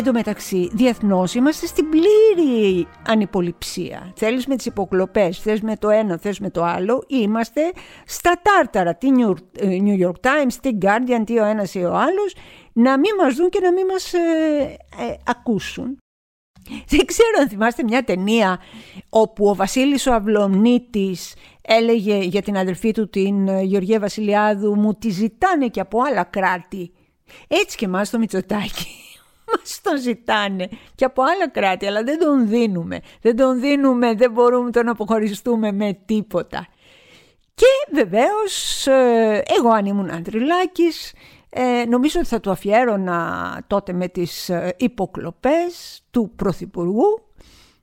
Εν 0.00 0.06
τω 0.06 0.12
μεταξύ, 0.12 0.70
διεθνώς 0.72 1.34
είμαστε 1.34 1.66
στην 1.66 1.86
πλήρη 1.88 2.86
ανυποληψία. 3.06 4.12
Θέλεις 4.16 4.46
με 4.46 4.56
τις 4.56 4.66
υποκλοπές, 4.66 5.38
θες 5.38 5.60
με 5.60 5.76
το 5.76 5.88
ένα, 5.88 6.18
θες 6.18 6.38
με 6.38 6.50
το 6.50 6.64
άλλο. 6.64 7.04
Είμαστε 7.08 7.60
στα 8.06 8.40
τάρταρα, 8.42 8.94
τι 8.94 9.08
New 9.60 10.06
York 10.06 10.20
Times, 10.22 10.52
τι 10.60 10.70
Guardian, 10.82 11.22
τι 11.24 11.38
ο 11.38 11.44
ένας 11.44 11.74
ή 11.74 11.78
ο 11.78 11.94
άλλος, 11.94 12.34
να 12.72 12.98
μην 12.98 13.10
μας 13.22 13.34
δουν 13.34 13.48
και 13.48 13.60
να 13.60 13.72
μην 13.72 13.86
μας 13.86 14.12
ε, 14.12 14.18
ε, 14.98 15.14
ακούσουν. 15.26 15.98
Δεν 16.88 17.04
ξέρω 17.04 17.38
αν 17.40 17.48
θυμάστε 17.48 17.82
μια 17.82 18.04
ταινία 18.04 18.60
όπου 19.08 19.48
ο 19.48 19.54
Βασίλης 19.54 20.06
ο 20.06 20.14
Αυλονίτης 20.14 21.34
έλεγε 21.62 22.16
για 22.16 22.42
την 22.42 22.56
αδελφή 22.56 22.92
του 22.92 23.08
την 23.08 23.48
ε, 23.48 23.62
Γεωργία 23.62 24.00
Βασιλιάδου 24.00 24.76
μου 24.76 24.94
τη 24.94 25.10
ζητάνε 25.10 25.68
και 25.68 25.80
από 25.80 25.98
άλλα 26.02 26.24
κράτη. 26.24 26.92
Έτσι 27.48 27.76
και 27.76 27.84
εμάς 27.84 28.10
το 28.10 28.18
Μητσοτάκι 28.18 29.09
μας 29.56 29.80
τον 29.82 29.98
ζητάνε 29.98 30.68
και 30.94 31.04
από 31.04 31.22
άλλα 31.22 31.48
κράτη 31.48 31.86
αλλά 31.86 32.02
δεν 32.02 32.18
τον 32.18 32.48
δίνουμε. 32.48 33.00
Δεν 33.20 33.36
τον 33.36 33.60
δίνουμε, 33.60 34.14
δεν 34.14 34.30
μπορούμε 34.30 34.70
τον 34.70 34.88
αποχωριστούμε 34.88 35.72
με 35.72 35.98
τίποτα. 36.04 36.66
Και 37.54 37.66
βεβαίως 37.92 38.86
ε, 38.86 39.42
εγώ 39.58 39.68
αν 39.68 39.86
ήμουν 39.86 40.10
Αντριλάκης 40.10 41.12
ε, 41.48 41.84
νομίζω 41.88 42.20
ότι 42.20 42.28
θα 42.28 42.40
το 42.40 42.50
αφιέρωνα 42.50 43.62
τότε 43.66 43.92
με 43.92 44.08
τις 44.08 44.48
ε, 44.48 44.74
υποκλοπές 44.78 46.02
του 46.10 46.32
Πρωθυπουργού 46.36 47.22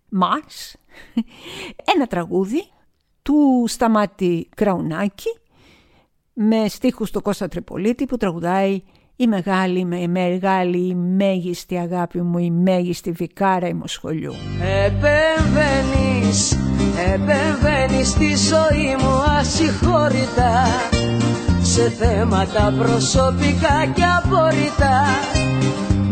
μας 0.09 0.75
ένα 1.95 2.07
τραγούδι 2.07 2.67
του 3.21 3.65
Σταμάτη 3.67 4.49
Κραουνάκη 4.55 5.37
με 6.33 6.67
στίχους 6.67 7.11
του 7.11 7.21
Κώστα 7.21 7.47
Τρεπολίτη 7.47 8.05
που 8.05 8.17
τραγουδάει 8.17 8.83
η 9.19 9.27
μεγάλη, 9.27 9.79
η 9.79 10.07
μεγάλη, 10.07 10.87
η 10.87 10.95
μέγιστη 10.95 11.77
αγάπη 11.77 12.21
μου, 12.21 12.37
η 12.37 12.51
μέγιστη 12.51 13.11
βικάρα 13.11 13.67
ημοσχολιού. 13.67 14.33
Επεμβαίνεις, 14.85 16.57
επεμβαίνεις 17.13 18.09
στη 18.09 18.35
ζωή 18.35 18.95
μου 18.99 19.13
ασυγχώρητα 19.39 20.51
σε 21.61 21.89
θέματα 21.89 22.73
προσωπικά 22.77 23.77
και 23.95 24.03
απορριτά 24.17 25.03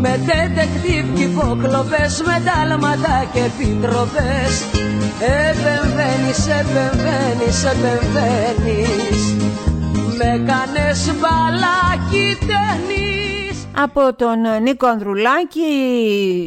με 0.00 0.20
τετεκτίβ 0.26 1.14
και 1.14 1.22
υποκλοπές, 1.22 2.22
με 2.26 2.36
τάλματα 2.46 3.16
και 3.32 3.40
επιτροπές. 3.50 4.52
Επεμβαίνεις, 5.48 6.40
επεμβαίνεις, 6.60 7.58
επεμβαίνεις 7.72 8.85
με 10.16 10.44
κάνες 10.46 11.10
μπαλάκι 11.18 12.38
ταινίς 12.40 13.66
Από 13.76 14.14
τον 14.14 14.62
Νίκο 14.62 14.86
Ανδρουλάκη 14.86 15.62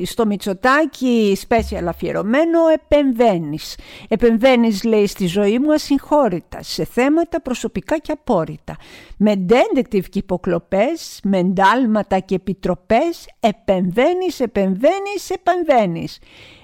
στο 0.05 0.25
Μητσοτάκι 0.25 1.37
σπέσιαλ 1.41 1.87
αφιερωμένο 1.87 2.59
επεμβαίνεις. 2.73 3.77
Επεμβαίνεις 4.07 4.83
λέει 4.83 5.07
στη 5.07 5.27
ζωή 5.27 5.59
μου 5.59 5.73
ασυγχώρητα 5.73 6.63
σε 6.63 6.85
θέματα 6.85 7.41
προσωπικά 7.41 7.97
και 7.97 8.11
απόρριτα. 8.11 8.75
Με 9.17 9.35
ντέντεκτιβ 9.35 10.05
και 10.05 10.19
υποκλοπές, 10.19 11.19
με 11.23 11.43
ντάλματα 11.43 12.19
και 12.19 12.35
επιτροπές 12.35 13.27
επεμβαίνεις, 13.39 14.39
επεμβαίνεις, 14.39 15.29
επεμβαίνεις. 15.29 16.19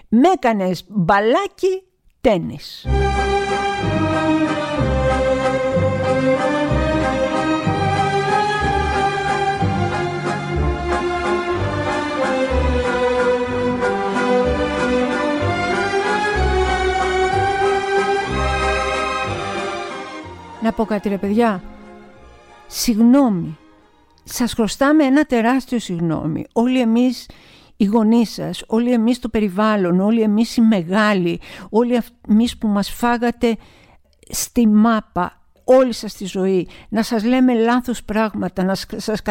Με 0.09 0.29
έκανες 0.33 0.83
μπαλάκι 0.88 1.83
τένις. 2.21 2.85
Να 20.65 20.72
πω 20.72 20.86
κάτι 20.86 21.10
ρε 21.10 21.17
παιδιά. 21.17 21.63
Συγγνώμη. 22.67 23.57
Σας 24.24 24.53
χρωστάμε 24.53 25.03
ένα 25.03 25.24
τεράστιο 25.25 25.79
συγγνώμη. 25.79 26.45
Όλοι 26.53 26.79
εμείς 26.79 27.29
οι 27.77 27.86
γονείς 27.86 28.31
σας, 28.31 28.63
όλοι 28.67 28.91
εμείς 28.91 29.19
το 29.19 29.29
περιβάλλον, 29.29 30.00
όλοι 30.00 30.22
εμείς 30.22 30.57
οι 30.57 30.62
μεγάλοι, 30.62 31.39
όλοι 31.69 32.01
εμείς 32.27 32.57
που 32.57 32.67
μας 32.67 32.89
φάγατε 32.89 33.57
στη 34.29 34.67
μάπα, 34.67 35.41
όλη 35.65 35.93
σας 35.93 36.13
τη 36.13 36.25
ζωή, 36.25 36.67
να 36.89 37.03
σας 37.03 37.24
λέμε 37.24 37.53
λάθος 37.53 38.03
πράγματα, 38.03 38.63
να 38.63 38.75
σας 38.95 39.22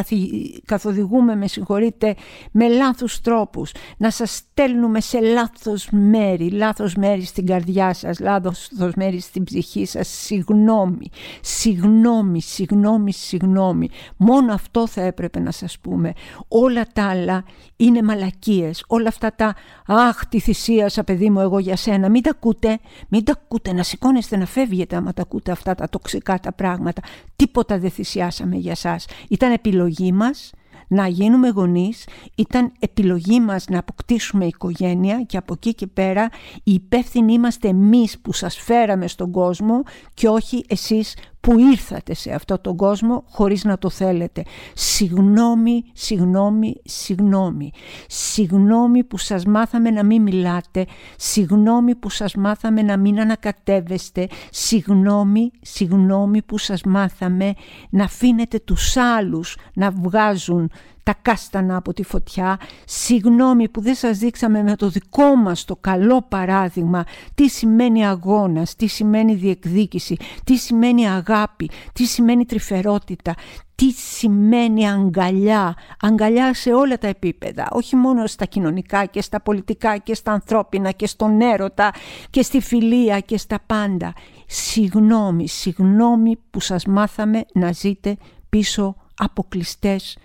καθοδηγούμε, 0.65 1.37
με 1.37 1.47
συγχωρείτε, 1.47 2.15
με 2.51 2.69
λάθος 2.69 3.21
τρόπους, 3.21 3.73
να 3.97 4.11
σας 4.11 4.35
στέλνουμε 4.35 5.01
σε 5.01 5.21
λάθος 5.21 5.89
μέρη, 5.91 6.51
λάθος 6.51 6.95
μέρη 6.95 7.25
στην 7.25 7.47
καρδιά 7.47 7.95
σας, 7.95 8.19
λάθος 8.19 8.71
μέρη 8.97 9.21
στην 9.21 9.45
ψυχή 9.45 9.87
σας, 9.87 10.09
συγνώμη, 10.09 11.11
συγνώμη, 11.41 12.41
συγνώμη, 12.41 13.13
συγνώμη. 13.13 13.89
Μόνο 14.17 14.53
αυτό 14.53 14.87
θα 14.87 15.03
έπρεπε 15.03 15.41
να 15.41 15.51
σας 15.51 15.79
πούμε. 15.79 16.13
Όλα 16.49 16.87
τα 16.93 17.09
άλλα 17.09 17.45
είναι 17.77 18.03
μαλακίες, 18.03 18.85
όλα 18.87 19.09
αυτά 19.09 19.35
τα 19.35 19.55
«Αχ, 19.87 20.27
τη 20.27 20.41
θυσίασα 20.41 21.05
παιδί 21.05 21.31
μου 21.31 21.41
εγώ 21.41 21.59
για 21.59 21.77
σένα», 21.77 22.09
μην 22.09 22.23
τα 22.23 22.31
ακούτε, 22.31 22.79
μην 23.09 23.25
τα 23.25 23.33
ακούτε, 23.33 23.73
να 23.73 23.83
σηκώνεστε 23.83 24.37
να 24.37 24.47
φεύγετε 24.47 24.97
άμα 24.97 25.13
τα 25.13 25.23
ακούτε 25.23 25.53
αυτά 25.53 25.75
τα 25.75 25.89
τοξικά 25.89 26.24
τα 26.25 26.53
πράγματα. 26.53 27.03
Τίποτα 27.37 27.79
δεν 27.79 27.91
θυσιάσαμε 27.91 28.57
για 28.57 28.75
σας. 28.75 29.07
Ήταν 29.29 29.53
επιλογή 29.53 30.13
μας 30.13 30.53
να 30.89 31.07
γίνουμε 31.07 31.49
γονείς, 31.49 32.07
ήταν 32.35 32.73
επιλογή 32.79 33.41
μας 33.41 33.67
να 33.69 33.79
αποκτήσουμε 33.79 34.47
οικογένεια 34.47 35.23
και 35.23 35.37
από 35.37 35.53
εκεί 35.53 35.75
και 35.75 35.87
πέρα 35.87 36.29
οι 36.63 36.73
υπεύθυνοι 36.73 37.33
είμαστε 37.33 37.69
εμείς 37.69 38.19
που 38.19 38.33
σας 38.33 38.57
φέραμε 38.57 39.07
στον 39.07 39.31
κόσμο 39.31 39.83
και 40.15 40.29
όχι 40.29 40.65
εσείς 40.69 41.17
που 41.45 41.59
ήρθατε 41.59 42.15
σε 42.15 42.33
αυτό 42.33 42.59
τον 42.59 42.77
κόσμο 42.77 43.25
χωρίς 43.31 43.65
να 43.65 43.79
το 43.79 43.91
θέλετε. 43.91 44.45
Συγνώμη, 44.75 45.85
συγνώμη, 45.93 46.81
συγνώμη. 46.85 47.73
Συγνώμη 48.09 49.05
που 49.05 49.19
σας 49.19 49.45
μάθαμε 49.45 49.91
να 49.91 50.05
μην 50.05 50.23
μιλάτε. 50.23 50.87
Συγνώμη 51.17 51.95
που 51.95 52.11
σας 52.11 52.35
μάθαμε 52.35 52.83
να 52.83 52.97
μην 52.97 53.21
ανακατεύεστε. 53.21 54.29
Συγνώμη, 54.51 55.51
συγνώμη 55.61 56.43
που 56.43 56.59
σας 56.59 56.83
μάθαμε 56.83 57.55
να 57.91 58.05
αφήνετε 58.05 58.59
τους 58.59 58.97
άλλους 58.97 59.57
να 59.75 59.91
βγάζουν 59.91 60.71
τα 61.05 61.15
κάστανα 61.23 61.77
από 61.77 61.93
τη 61.93 62.03
φωτιά. 62.03 62.59
Συγγνώμη 62.85 63.69
που 63.69 63.81
δεν 63.81 63.95
σας 63.95 64.19
δείξαμε 64.19 64.63
με 64.63 64.77
το 64.77 64.89
δικό 64.89 65.37
μας 65.37 65.65
το 65.65 65.77
καλό 65.77 66.23
παράδειγμα 66.29 67.05
τι 67.35 67.49
σημαίνει 67.49 68.07
αγώνας, 68.07 68.77
τι 68.77 68.87
σημαίνει 68.87 69.35
διεκδίκηση, 69.35 70.17
τι 70.45 70.57
σημαίνει 70.57 71.09
αγάπη, 71.09 71.71
τι 71.93 72.05
σημαίνει 72.05 72.45
τρυφερότητα, 72.45 73.35
τι 73.75 73.91
σημαίνει 73.91 74.89
αγκαλιά, 74.89 75.75
αγκαλιά 76.01 76.55
σε 76.55 76.73
όλα 76.73 76.99
τα 76.99 77.07
επίπεδα, 77.07 77.69
όχι 77.71 77.97
μόνο 77.97 78.27
στα 78.27 78.45
κοινωνικά 78.45 79.05
και 79.05 79.23
στα 79.23 79.41
πολιτικά 79.41 79.97
και 79.97 80.15
στα 80.15 80.33
ανθρώπινα 80.33 80.91
και 80.91 81.07
στον 81.07 81.41
έρωτα 81.41 81.91
και 82.31 82.43
στη 82.43 82.61
φιλία 82.61 83.21
και 83.21 83.39
στα 83.39 83.59
πάντα. 83.67 84.13
Συγγνώμη, 84.47 85.49
συγγνώμη 85.49 86.37
που 86.51 86.61
σας 86.61 86.85
μάθαμε 86.85 87.45
να 87.53 87.73
ζείτε 87.73 88.17
πίσω 88.49 88.97
από 89.17 89.47
κλειστές 89.49 90.17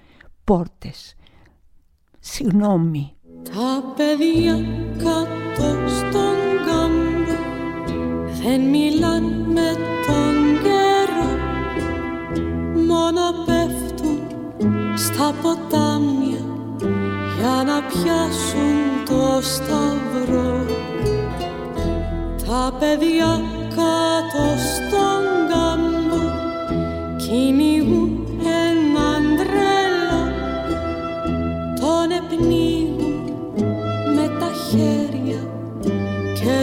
πόρτες. 0.50 1.16
Συγγνώμη. 2.20 3.14
Τα 3.44 3.94
παιδιά 3.96 4.56
κάτω 4.98 5.68
στον 5.88 6.38
κάμπο 6.66 7.38
δεν 8.42 8.62
μιλάν 8.62 9.24
με 9.24 9.72
τον 10.08 10.36
καιρό 10.64 11.32
μόνο 12.88 13.22
πέφτουν 13.46 14.20
στα 14.98 15.34
ποτάμια 15.42 16.44
για 17.40 17.64
να 17.66 17.82
πιάσουν 17.88 19.06
το 19.06 19.42
σταυρό 19.42 20.66
τα 22.46 22.78
παιδιά 22.80 23.42
κάτω 23.70 24.46
στον 24.58 25.24
κάμπο 25.50 26.22
κυνηγούν 27.18 28.19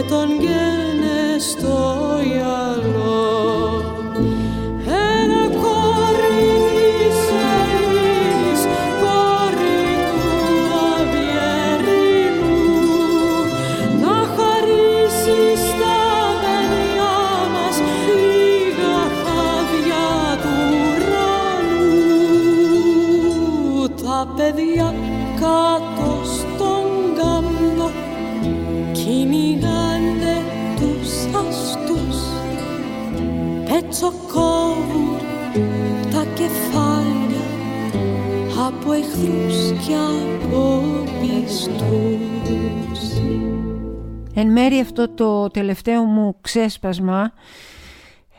και 0.07 0.13
τον 0.13 0.41
γένε 0.41 1.39
Εν 44.77 44.83
μέρει 44.83 44.99
αυτό 44.99 45.13
το 45.13 45.47
τελευταίο 45.47 46.03
μου 46.03 46.37
ξέσπασμα 46.41 47.33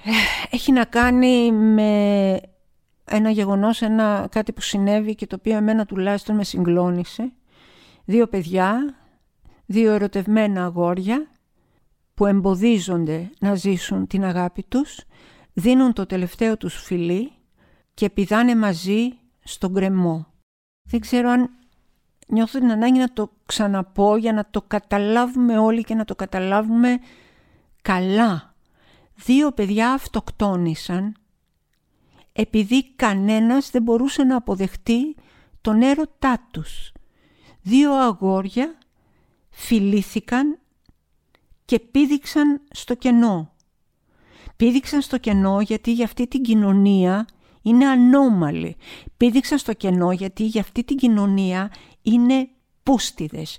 ε, 0.04 0.10
έχει 0.50 0.72
να 0.72 0.84
κάνει 0.84 1.52
με 1.52 2.40
ένα 3.04 3.30
γεγονός, 3.30 3.82
ένα, 3.82 4.28
κάτι 4.30 4.52
που 4.52 4.60
συνέβη 4.60 5.14
και 5.14 5.26
το 5.26 5.36
οποίο 5.38 5.56
εμένα 5.56 5.84
τουλάχιστον 5.84 6.36
με 6.36 6.44
συγκλώνησε. 6.44 7.32
Δύο 8.04 8.26
παιδιά, 8.26 8.94
δύο 9.66 9.92
ερωτευμένα 9.92 10.64
αγόρια 10.64 11.30
που 12.14 12.26
εμποδίζονται 12.26 13.30
να 13.40 13.54
ζήσουν 13.54 14.06
την 14.06 14.24
αγάπη 14.24 14.64
τους, 14.68 15.00
δίνουν 15.52 15.92
το 15.92 16.06
τελευταίο 16.06 16.56
τους 16.56 16.82
φιλί 16.82 17.32
και 17.94 18.10
πηδάνε 18.10 18.56
μαζί 18.56 19.08
στον 19.44 19.74
κρεμό. 19.74 20.26
Δεν 20.82 21.00
ξέρω 21.00 21.28
αν 21.28 21.50
νιώθω 22.28 22.58
την 22.58 22.70
ανάγκη 22.70 22.98
να 22.98 23.12
το 23.12 23.30
ξαναπώ 23.46 24.16
για 24.16 24.32
να 24.32 24.46
το 24.50 24.62
καταλάβουμε 24.62 25.58
όλοι 25.58 25.82
και 25.84 25.94
να 25.94 26.04
το 26.04 26.14
καταλάβουμε 26.14 26.98
καλά. 27.82 28.54
Δύο 29.14 29.52
παιδιά 29.52 29.92
αυτοκτόνησαν 29.92 31.16
επειδή 32.32 32.92
κανένας 32.96 33.70
δεν 33.70 33.82
μπορούσε 33.82 34.22
να 34.22 34.36
αποδεχτεί 34.36 35.16
τον 35.60 35.82
έρωτά 35.82 36.46
τους. 36.50 36.92
Δύο 37.62 37.94
αγόρια 37.94 38.78
φιλήθηκαν 39.50 40.58
και 41.64 41.80
πήδηξαν 41.80 42.60
στο 42.70 42.94
κενό. 42.94 43.52
Πήδηξαν 44.56 45.00
στο 45.00 45.18
κενό 45.18 45.60
γιατί 45.60 45.92
για 45.92 46.04
αυτή 46.04 46.26
την 46.26 46.42
κοινωνία 46.42 47.26
είναι 47.62 47.86
ανώμαλη. 47.86 48.76
Πήδηξαν 49.16 49.58
στο 49.58 49.72
κενό 49.72 50.12
γιατί 50.12 50.44
για 50.44 50.60
αυτή 50.60 50.84
την 50.84 50.96
κοινωνία 50.96 51.70
είναι 52.12 52.48
πούστιδες. 52.82 53.58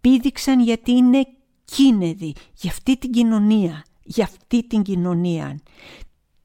Πήδηξαν 0.00 0.60
γιατί 0.60 0.92
είναι 0.92 1.26
κίνεδοι 1.64 2.34
για 2.54 2.70
αυτή 2.70 2.96
την 2.96 3.10
κοινωνία. 3.10 3.84
Για 4.02 4.24
αυτή 4.24 4.66
την 4.66 4.82
κοινωνία. 4.82 5.60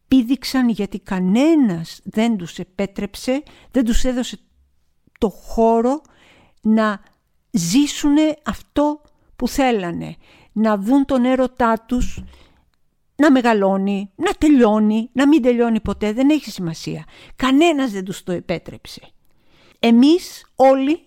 Πήδηξαν 0.08 0.70
γιατί 0.70 1.00
κανένας 1.00 2.00
δεν 2.04 2.38
τους 2.38 2.60
επέτρεψε, 2.60 3.44
δεν 3.72 3.86
τους 3.86 4.04
έδωσε 4.04 4.40
το 5.20 5.30
χώρο 5.30 6.02
να 6.62 7.00
ζήσουν 7.52 8.16
αυτό 8.46 9.02
που 9.36 9.48
θέλανε. 9.48 10.16
Να 10.52 10.78
δουν 10.78 11.06
τον 11.06 11.26
έρωτά 11.26 11.84
τους 11.88 12.24
να 13.16 13.32
μεγαλώνει, 13.32 14.12
να 14.16 14.32
τελειώνει, 14.32 15.10
να 15.14 15.28
μην 15.28 15.42
τελειώνει 15.42 15.80
ποτέ, 15.80 16.14
δεν 16.14 16.30
έχει 16.30 16.52
σημασία. 16.52 17.06
Κανένας 17.36 17.92
δεν 17.92 18.04
τους 18.04 18.24
το 18.24 18.32
επέτρεψε. 18.32 19.02
Εμείς 19.80 20.46
όλοι 20.56 21.00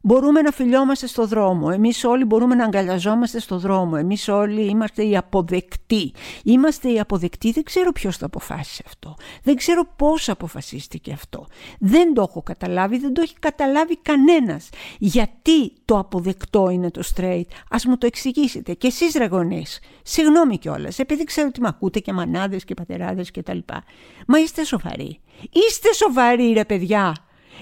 μπορούμε 0.00 0.40
να 0.42 0.50
φιλιόμαστε 0.50 1.06
στο 1.06 1.26
δρόμο, 1.26 1.70
εμείς 1.72 2.04
όλοι 2.04 2.24
μπορούμε 2.24 2.54
να 2.54 2.64
αγκαλιαζόμαστε 2.64 3.40
στο 3.40 3.58
δρόμο, 3.58 3.96
εμείς 3.98 4.28
όλοι 4.28 4.68
είμαστε 4.68 5.04
οι 5.04 5.16
αποδεκτοί. 5.16 6.12
Είμαστε 6.44 6.92
οι 6.92 7.00
αποδεκτοί, 7.00 7.52
δεν 7.52 7.62
ξέρω 7.62 7.92
ποιος 7.92 8.18
το 8.18 8.26
αποφάσισε 8.26 8.82
αυτό, 8.86 9.16
δεν 9.42 9.56
ξέρω 9.56 9.86
πώς 9.96 10.28
αποφασίστηκε 10.28 11.12
αυτό. 11.12 11.46
Δεν 11.78 12.14
το 12.14 12.26
έχω 12.28 12.42
καταλάβει, 12.42 12.98
δεν 12.98 13.14
το 13.14 13.20
έχει 13.20 13.34
καταλάβει 13.38 13.96
κανένας. 13.96 14.68
Γιατί 14.98 15.72
το 15.84 15.98
αποδεκτό 15.98 16.68
είναι 16.68 16.90
το 16.90 17.02
straight, 17.14 17.46
ας 17.70 17.84
μου 17.84 17.98
το 17.98 18.06
εξηγήσετε. 18.06 18.74
Και 18.74 18.86
εσείς 18.86 19.14
ρε 19.14 19.26
γονείς, 19.26 19.80
συγγνώμη 20.02 20.58
κιόλας, 20.58 20.98
επειδή 20.98 21.24
ξέρω 21.24 21.46
ότι 21.48 21.60
με 21.60 21.68
ακούτε 21.68 21.98
και 21.98 22.12
μανάδες 22.12 22.64
και 22.64 22.74
πατεράδες 22.74 23.30
και 23.30 23.42
τα 23.42 23.54
λοιπά. 23.54 23.84
Μα 24.26 24.38
είστε 24.38 24.64
σοβαροί. 24.64 25.20
Είστε 25.50 25.92
σοβαροί 25.92 26.52
ρε 26.52 26.64
παιδιά. 26.64 27.14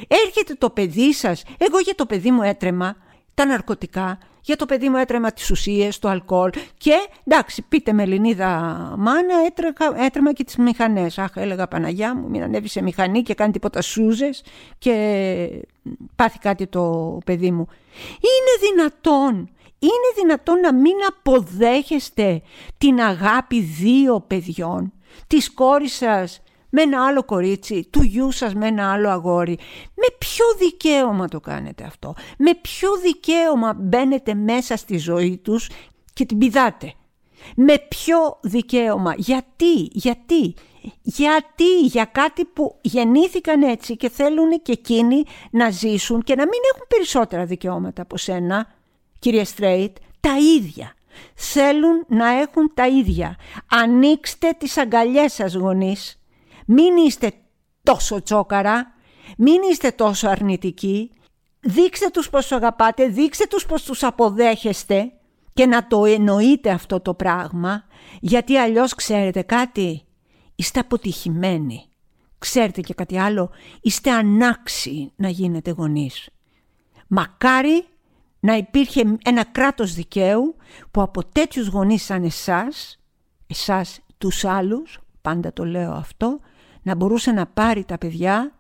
Έρχεται 0.09 0.55
το 0.55 0.71
παιδί 0.71 1.13
σας, 1.13 1.43
εγώ 1.59 1.79
για 1.79 1.95
το 1.95 2.07
παιδί 2.07 2.31
μου 2.31 2.43
έτρεμα 2.43 2.97
τα 3.35 3.45
ναρκωτικά, 3.45 4.19
για 4.43 4.57
το 4.57 4.67
παιδί 4.67 4.89
μου 4.89 4.97
έτρεμα 4.97 5.33
τις 5.33 5.51
ουσίες, 5.51 5.99
το 5.99 6.09
αλκοόλ 6.09 6.51
και 6.79 6.93
εντάξει 7.25 7.63
πείτε 7.63 7.93
με 7.93 8.03
Ελληνίδα 8.03 8.49
μάνα 8.99 9.35
έτρεμα, 9.47 10.05
έτρεμα 10.05 10.33
και 10.33 10.45
τις 10.45 10.57
μηχανές. 10.57 11.19
Αχ 11.19 11.31
έλεγα 11.35 11.69
Παναγιά 11.69 12.17
μου 12.17 12.29
μην 12.29 12.43
ανέβεις 12.43 12.71
σε 12.71 12.83
μηχανή 12.83 13.23
και 13.23 13.35
κάνει 13.35 13.53
τίποτα 13.53 13.83
σούζες 13.83 14.45
και 14.79 15.65
πάθει 16.17 16.39
κάτι 16.39 16.67
το 16.67 17.19
παιδί 17.25 17.51
μου. 17.51 17.67
Είναι 18.21 18.71
δυνατόν 18.71 19.51
είναι 19.79 20.23
δυνατόν 20.23 20.61
να 20.61 20.75
μην 20.75 20.95
αποδέχεστε 21.09 22.43
την 22.79 23.01
αγάπη 23.01 23.61
δύο 23.61 24.25
παιδιών, 24.27 24.93
της 25.27 25.53
κόρης 25.53 25.95
σας 25.95 26.43
με 26.71 26.83
ένα 26.83 27.07
άλλο 27.07 27.25
κορίτσι, 27.25 27.89
του 27.91 28.03
γιού 28.03 28.31
σας 28.31 28.55
με 28.55 28.67
ένα 28.67 28.93
άλλο 28.93 29.09
αγόρι. 29.09 29.59
Με 29.95 30.07
ποιο 30.19 30.45
δικαίωμα 30.59 31.29
το 31.29 31.41
κάνετε 31.41 31.85
αυτό; 31.85 32.15
Με 32.39 32.55
ποιο 32.55 32.97
δικαίωμα 32.97 33.75
μπαίνετε 33.79 34.35
μέσα 34.35 34.77
στη 34.77 34.97
ζωή 34.97 35.37
τους 35.37 35.71
και 36.13 36.25
την 36.25 36.39
πηδάτε; 36.39 36.93
Με 37.57 37.75
ποιο 37.89 38.39
δικαίωμα; 38.43 39.15
Γιατί, 39.17 39.75
γιατί, 39.93 40.55
γιατί 41.03 41.81
για 41.81 42.05
κάτι 42.05 42.45
που 42.45 42.79
γεννήθηκαν 42.81 43.63
έτσι 43.63 43.97
και 43.97 44.09
θέλουν 44.09 44.63
και 44.63 44.73
εκείνοι 44.73 45.23
να 45.51 45.71
ζήσουν 45.71 46.23
και 46.23 46.35
να 46.35 46.43
μην 46.43 46.61
έχουν 46.75 46.87
περισσότερα 46.89 47.45
δικαιώματα 47.45 48.03
από 48.03 48.17
σένα, 48.17 48.75
κύριε 49.19 49.45
Στρέιτ, 49.45 49.97
τα 50.21 50.39
ίδια. 50.57 50.95
Θέλουν 51.35 52.05
να 52.09 52.29
έχουν 52.29 52.71
τα 52.75 52.87
ίδια. 52.89 53.37
Ανοίξτε 53.71 54.51
τις 54.59 54.77
αγκαλιές 54.77 55.33
σας 55.33 55.55
γονείς. 55.55 56.21
Μην 56.67 56.97
είστε 56.97 57.33
τόσο 57.83 58.23
τσόκαρα, 58.23 58.95
μην 59.39 59.63
είστε 59.71 59.91
τόσο 59.91 60.29
αρνητικοί. 60.29 61.11
Δείξτε 61.61 62.11
τους 62.11 62.31
πως 62.31 62.53
αγαπάτε, 62.53 63.07
δείξτε 63.07 63.47
τους 63.47 63.67
πως 63.67 63.83
τους 63.83 64.03
αποδέχεστε 64.03 65.13
και 65.53 65.67
να 65.67 65.87
το 65.87 66.05
εννοείτε 66.05 66.71
αυτό 66.71 67.01
το 67.01 67.15
πράγμα, 67.15 67.85
γιατί 68.21 68.57
αλλιώς 68.57 68.95
ξέρετε 68.95 69.43
κάτι, 69.43 70.05
είστε 70.55 70.81
αποτυχημένοι. 70.81 71.89
Ξέρετε 72.39 72.81
και 72.81 72.95
κάτι 72.95 73.19
άλλο, 73.19 73.51
είστε 73.81 74.11
ανάξιοι 74.11 75.13
να 75.17 75.29
γίνετε 75.29 75.71
γονείς. 75.71 76.29
Μακάρι 77.07 77.85
να 78.41 78.57
υπήρχε 78.57 79.19
ένα 79.25 79.45
κράτος 79.45 79.95
δικαίου 79.95 80.57
που 80.91 81.01
από 81.01 81.25
τέτοιους 81.25 81.67
γονείς 81.67 82.03
σαν 82.03 82.25
εσάς, 82.25 82.99
εσάς 83.47 84.01
τους 84.19 84.45
άλλους, 84.45 85.01
πάντα 85.23 85.53
το 85.53 85.65
λέω 85.65 85.93
αυτό, 85.93 86.41
να 86.87 86.95
μπορούσε 86.95 87.31
να 87.31 87.47
πάρει 87.47 87.85
τα 87.85 87.99
παιδιά 87.99 88.53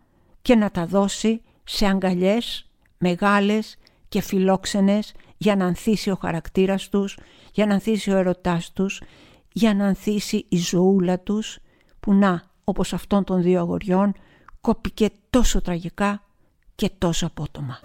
και 0.42 0.54
να 0.54 0.70
τα 0.70 0.86
δώσει 0.86 1.42
σε 1.64 1.86
αγκαλιές 1.86 2.70
μεγάλες 2.98 3.76
και 4.08 4.20
φιλόξενες 4.20 5.14
για 5.36 5.56
να 5.56 5.66
ανθίσει 5.66 6.10
ο 6.10 6.18
χαρακτήρας 6.20 6.88
τους, 6.88 7.18
για 7.52 7.66
να 7.66 7.74
ανθίσει 7.74 8.10
ο 8.10 8.16
ερωτάς 8.16 8.72
τους, 8.72 9.02
για 9.52 9.74
να 9.74 9.86
ανθίσει 9.86 10.46
η 10.48 10.56
ζωούλα 10.56 11.20
τους 11.20 11.58
που 12.00 12.14
να, 12.14 12.42
όπως 12.64 12.92
αυτών 12.92 13.24
των 13.24 13.42
δύο 13.42 13.60
αγοριών, 13.60 14.12
κόπηκε 14.60 15.10
τόσο 15.30 15.60
τραγικά 15.60 16.22
και 16.74 16.90
τόσο 16.98 17.26
απότομα. 17.26 17.80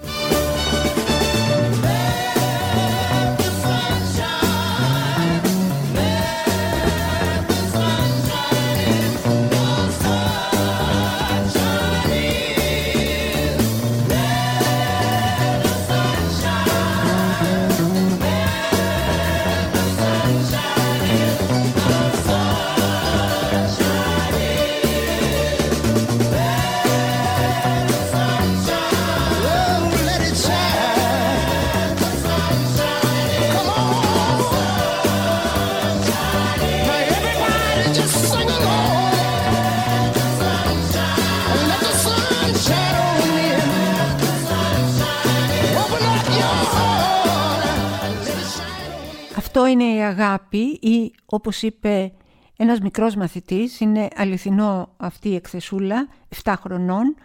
Αυτό 49.62 49.74
είναι 49.74 49.94
η 49.94 50.04
αγάπη 50.04 50.80
ή 50.82 51.14
όπως 51.26 51.62
είπε 51.62 52.14
ένας 52.58 52.80
μικρός 52.80 53.16
μαθητής, 53.16 53.80
είναι 53.80 54.08
αληθινό 54.16 54.94
αυτή 54.98 55.30
η 55.30 55.36
εκθεσούλα, 55.36 56.08
7 56.44 56.54
χρονών, 56.60 57.16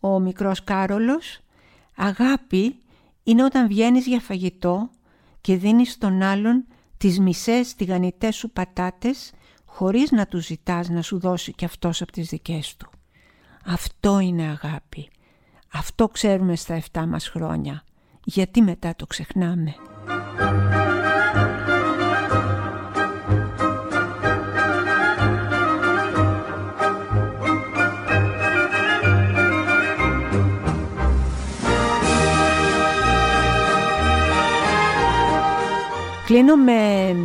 ο 0.00 0.18
μικρός 0.18 0.64
Κάρολος. 0.64 1.40
Αγάπη 1.96 2.82
είναι 3.22 3.44
όταν 3.44 3.68
βγαίνεις 3.68 4.06
για 4.06 4.20
φαγητό 4.20 4.90
και 5.40 5.56
δίνεις 5.56 5.92
στον 5.92 6.22
άλλον 6.22 6.66
τις 6.96 7.20
μισές 7.20 7.74
τηγανιτές 7.74 8.36
σου 8.36 8.50
πατάτες 8.50 9.32
χωρίς 9.64 10.10
να 10.10 10.26
τους 10.26 10.44
ζητάς 10.46 10.88
να 10.88 11.02
σου 11.02 11.18
δώσει 11.18 11.52
και 11.52 11.64
αυτός 11.64 12.02
από 12.02 12.12
τις 12.12 12.28
δικές 12.28 12.76
του. 12.76 12.90
Αυτό 13.66 14.18
είναι 14.18 14.42
αγάπη. 14.42 15.08
Αυτό 15.72 16.08
ξέρουμε 16.08 16.56
στα 16.56 16.80
7 16.92 17.06
μας 17.06 17.28
χρόνια. 17.28 17.84
Γιατί 18.24 18.62
μετά 18.62 18.94
το 18.96 19.06
ξεχνάμε. 19.06 19.74
Κλείνω 36.30 36.56
με 36.56 37.16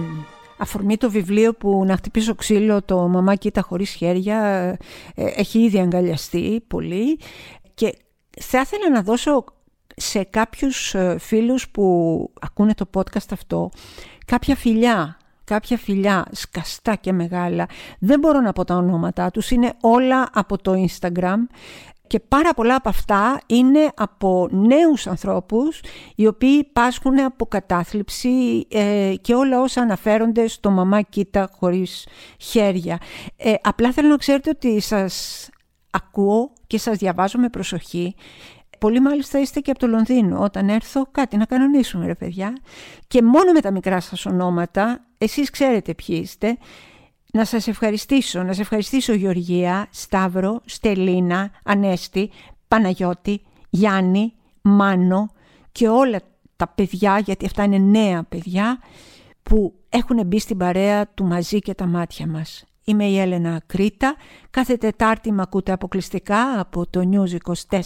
αφορμή 0.58 0.98
το 0.98 1.10
βιβλίο 1.10 1.54
που 1.54 1.84
να 1.86 1.96
χτυπήσω 1.96 2.36
ξύλο 2.36 2.82
το 2.82 3.08
«Μαμά 3.08 3.36
κοίτα 3.36 3.62
χωρίς 3.62 3.90
χέρια» 3.90 4.38
ε, 5.16 5.26
έχει 5.36 5.60
ήδη 5.60 5.80
αγκαλιαστεί 5.80 6.64
πολύ 6.68 7.20
και 7.74 7.96
θα 8.42 8.60
ήθελα 8.60 8.90
να 8.90 9.02
δώσω 9.02 9.46
σε 9.96 10.24
κάποιους 10.24 10.94
ε, 10.94 11.18
φίλους 11.20 11.70
που 11.70 12.30
ακούνε 12.42 12.74
το 12.74 12.90
podcast 12.94 13.32
αυτό 13.32 13.70
κάποια 14.26 14.56
φιλιά 14.56 15.18
κάποια 15.46 15.78
φιλιά 15.78 16.26
σκαστά 16.32 16.96
και 16.96 17.12
μεγάλα. 17.12 17.66
Δεν 18.00 18.20
μπορώ 18.20 18.40
να 18.40 18.54
πω 18.54 18.64
τα 18.64 18.76
ονόματά 18.76 19.32
τους, 19.32 19.52
είναι 19.52 19.74
όλα 19.82 20.30
από 20.34 20.58
το 20.62 20.74
Instagram. 20.74 21.38
Και 22.08 22.20
πάρα 22.20 22.54
πολλά 22.54 22.76
από 22.76 22.90
αυτά 22.90 23.42
είναι 23.46 23.92
από 23.96 24.48
νέους 24.52 25.08
ανθρώπους 25.08 25.82
οι 26.16 26.28
οποίοι 26.28 26.64
πάσχουν 26.64 27.20
από 27.20 27.46
κατάθλιψη 27.46 28.68
ε, 28.70 29.14
και 29.22 29.34
όλα 29.34 29.62
όσα 29.62 29.82
αναφέρονται 29.82 30.48
στο 30.48 30.70
«Μαμά 30.70 31.02
κοίτα 31.02 31.50
χωρίς 31.60 32.08
χέρια». 32.38 32.98
Ε, 33.38 33.54
απλά 33.62 33.92
θέλω 33.92 34.08
να 34.08 34.18
ξέρετε 34.18 34.50
ότι 34.50 34.80
σας 34.80 35.50
ακούω 35.92 36.52
και 36.68 36.78
σας 36.78 36.98
διαβάζω 36.98 37.40
με 37.40 37.50
προσοχή. 37.50 38.16
Πολύ 38.80 39.00
μάλιστα 39.00 39.40
είστε 39.40 39.60
και 39.60 39.72
από 39.72 39.80
το 39.80 39.88
Λονδίνο. 39.88 40.42
Όταν 40.42 40.70
έρθω 40.70 41.08
κάτι 41.12 41.38
να 41.38 41.46
κανονίσουμε 41.46 42.06
ρε 42.06 42.16
παιδιά. 42.16 42.54
Και 43.08 43.22
μόνο 43.22 43.52
με 43.52 43.60
τα 43.60 43.72
μικρά 43.72 44.00
σας 44.00 44.26
ονόματα, 44.26 45.06
εσείς 45.18 45.50
ξέρετε 45.50 45.94
ποιοι 45.94 46.20
είστε, 46.22 46.58
να 47.36 47.46
σας 47.46 47.68
ευχαριστήσω, 47.68 48.40
να 48.40 48.48
σας 48.48 48.60
ευχαριστήσω 48.60 49.14
Γεωργία, 49.14 49.88
Σταύρο, 49.92 50.62
Στελίνα, 50.66 51.52
Ανέστη, 51.64 52.32
Παναγιώτη, 52.68 53.42
Γιάννη, 53.70 54.34
Μάνο 54.62 55.30
και 55.72 55.88
όλα 55.88 56.20
τα 56.56 56.68
παιδιά, 56.68 57.20
γιατί 57.20 57.46
αυτά 57.46 57.64
είναι 57.64 57.78
νέα 57.78 58.24
παιδιά, 58.24 58.80
που 59.44 59.74
έχουν 59.90 60.26
μπει 60.26 60.40
στην 60.40 60.58
παρέα 60.58 61.08
του 61.08 61.26
μαζί 61.26 61.60
και 61.60 61.74
τα 61.74 61.86
μάτια 61.86 62.28
μας. 62.28 62.66
Είμαι 62.84 63.06
η 63.06 63.20
Έλενα 63.20 63.62
Κρήτα, 63.66 64.16
κάθε 64.50 64.78
Τετάρτη 64.78 65.32
με 65.32 65.42
ακούτε 65.42 65.72
αποκλειστικά 65.72 66.60
από 66.60 66.88
το 66.90 67.10
News 67.12 67.54
24-7 67.70 67.78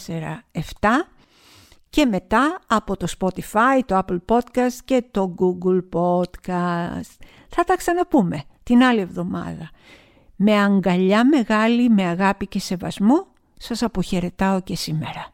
και 1.90 2.06
μετά 2.06 2.60
από 2.68 2.98
το 2.98 3.08
Spotify, 3.20 3.82
το 3.86 4.02
Apple 4.06 4.20
Podcast 4.26 4.78
και 4.86 5.04
το 5.12 5.36
Google 5.40 5.80
Podcast. 6.00 7.18
Θα 7.50 7.64
τα 7.64 7.76
ξαναπούμε 7.78 8.44
την 8.70 8.84
άλλη 8.84 9.00
εβδομάδα. 9.00 9.70
Με 10.36 10.62
αγκαλιά 10.62 11.26
μεγάλη, 11.26 11.90
με 11.90 12.04
αγάπη 12.04 12.48
και 12.48 12.60
σεβασμό, 12.60 13.28
σας 13.58 13.84
αποχαιρετάω 13.84 14.62
και 14.62 14.76
σήμερα. 14.76 15.34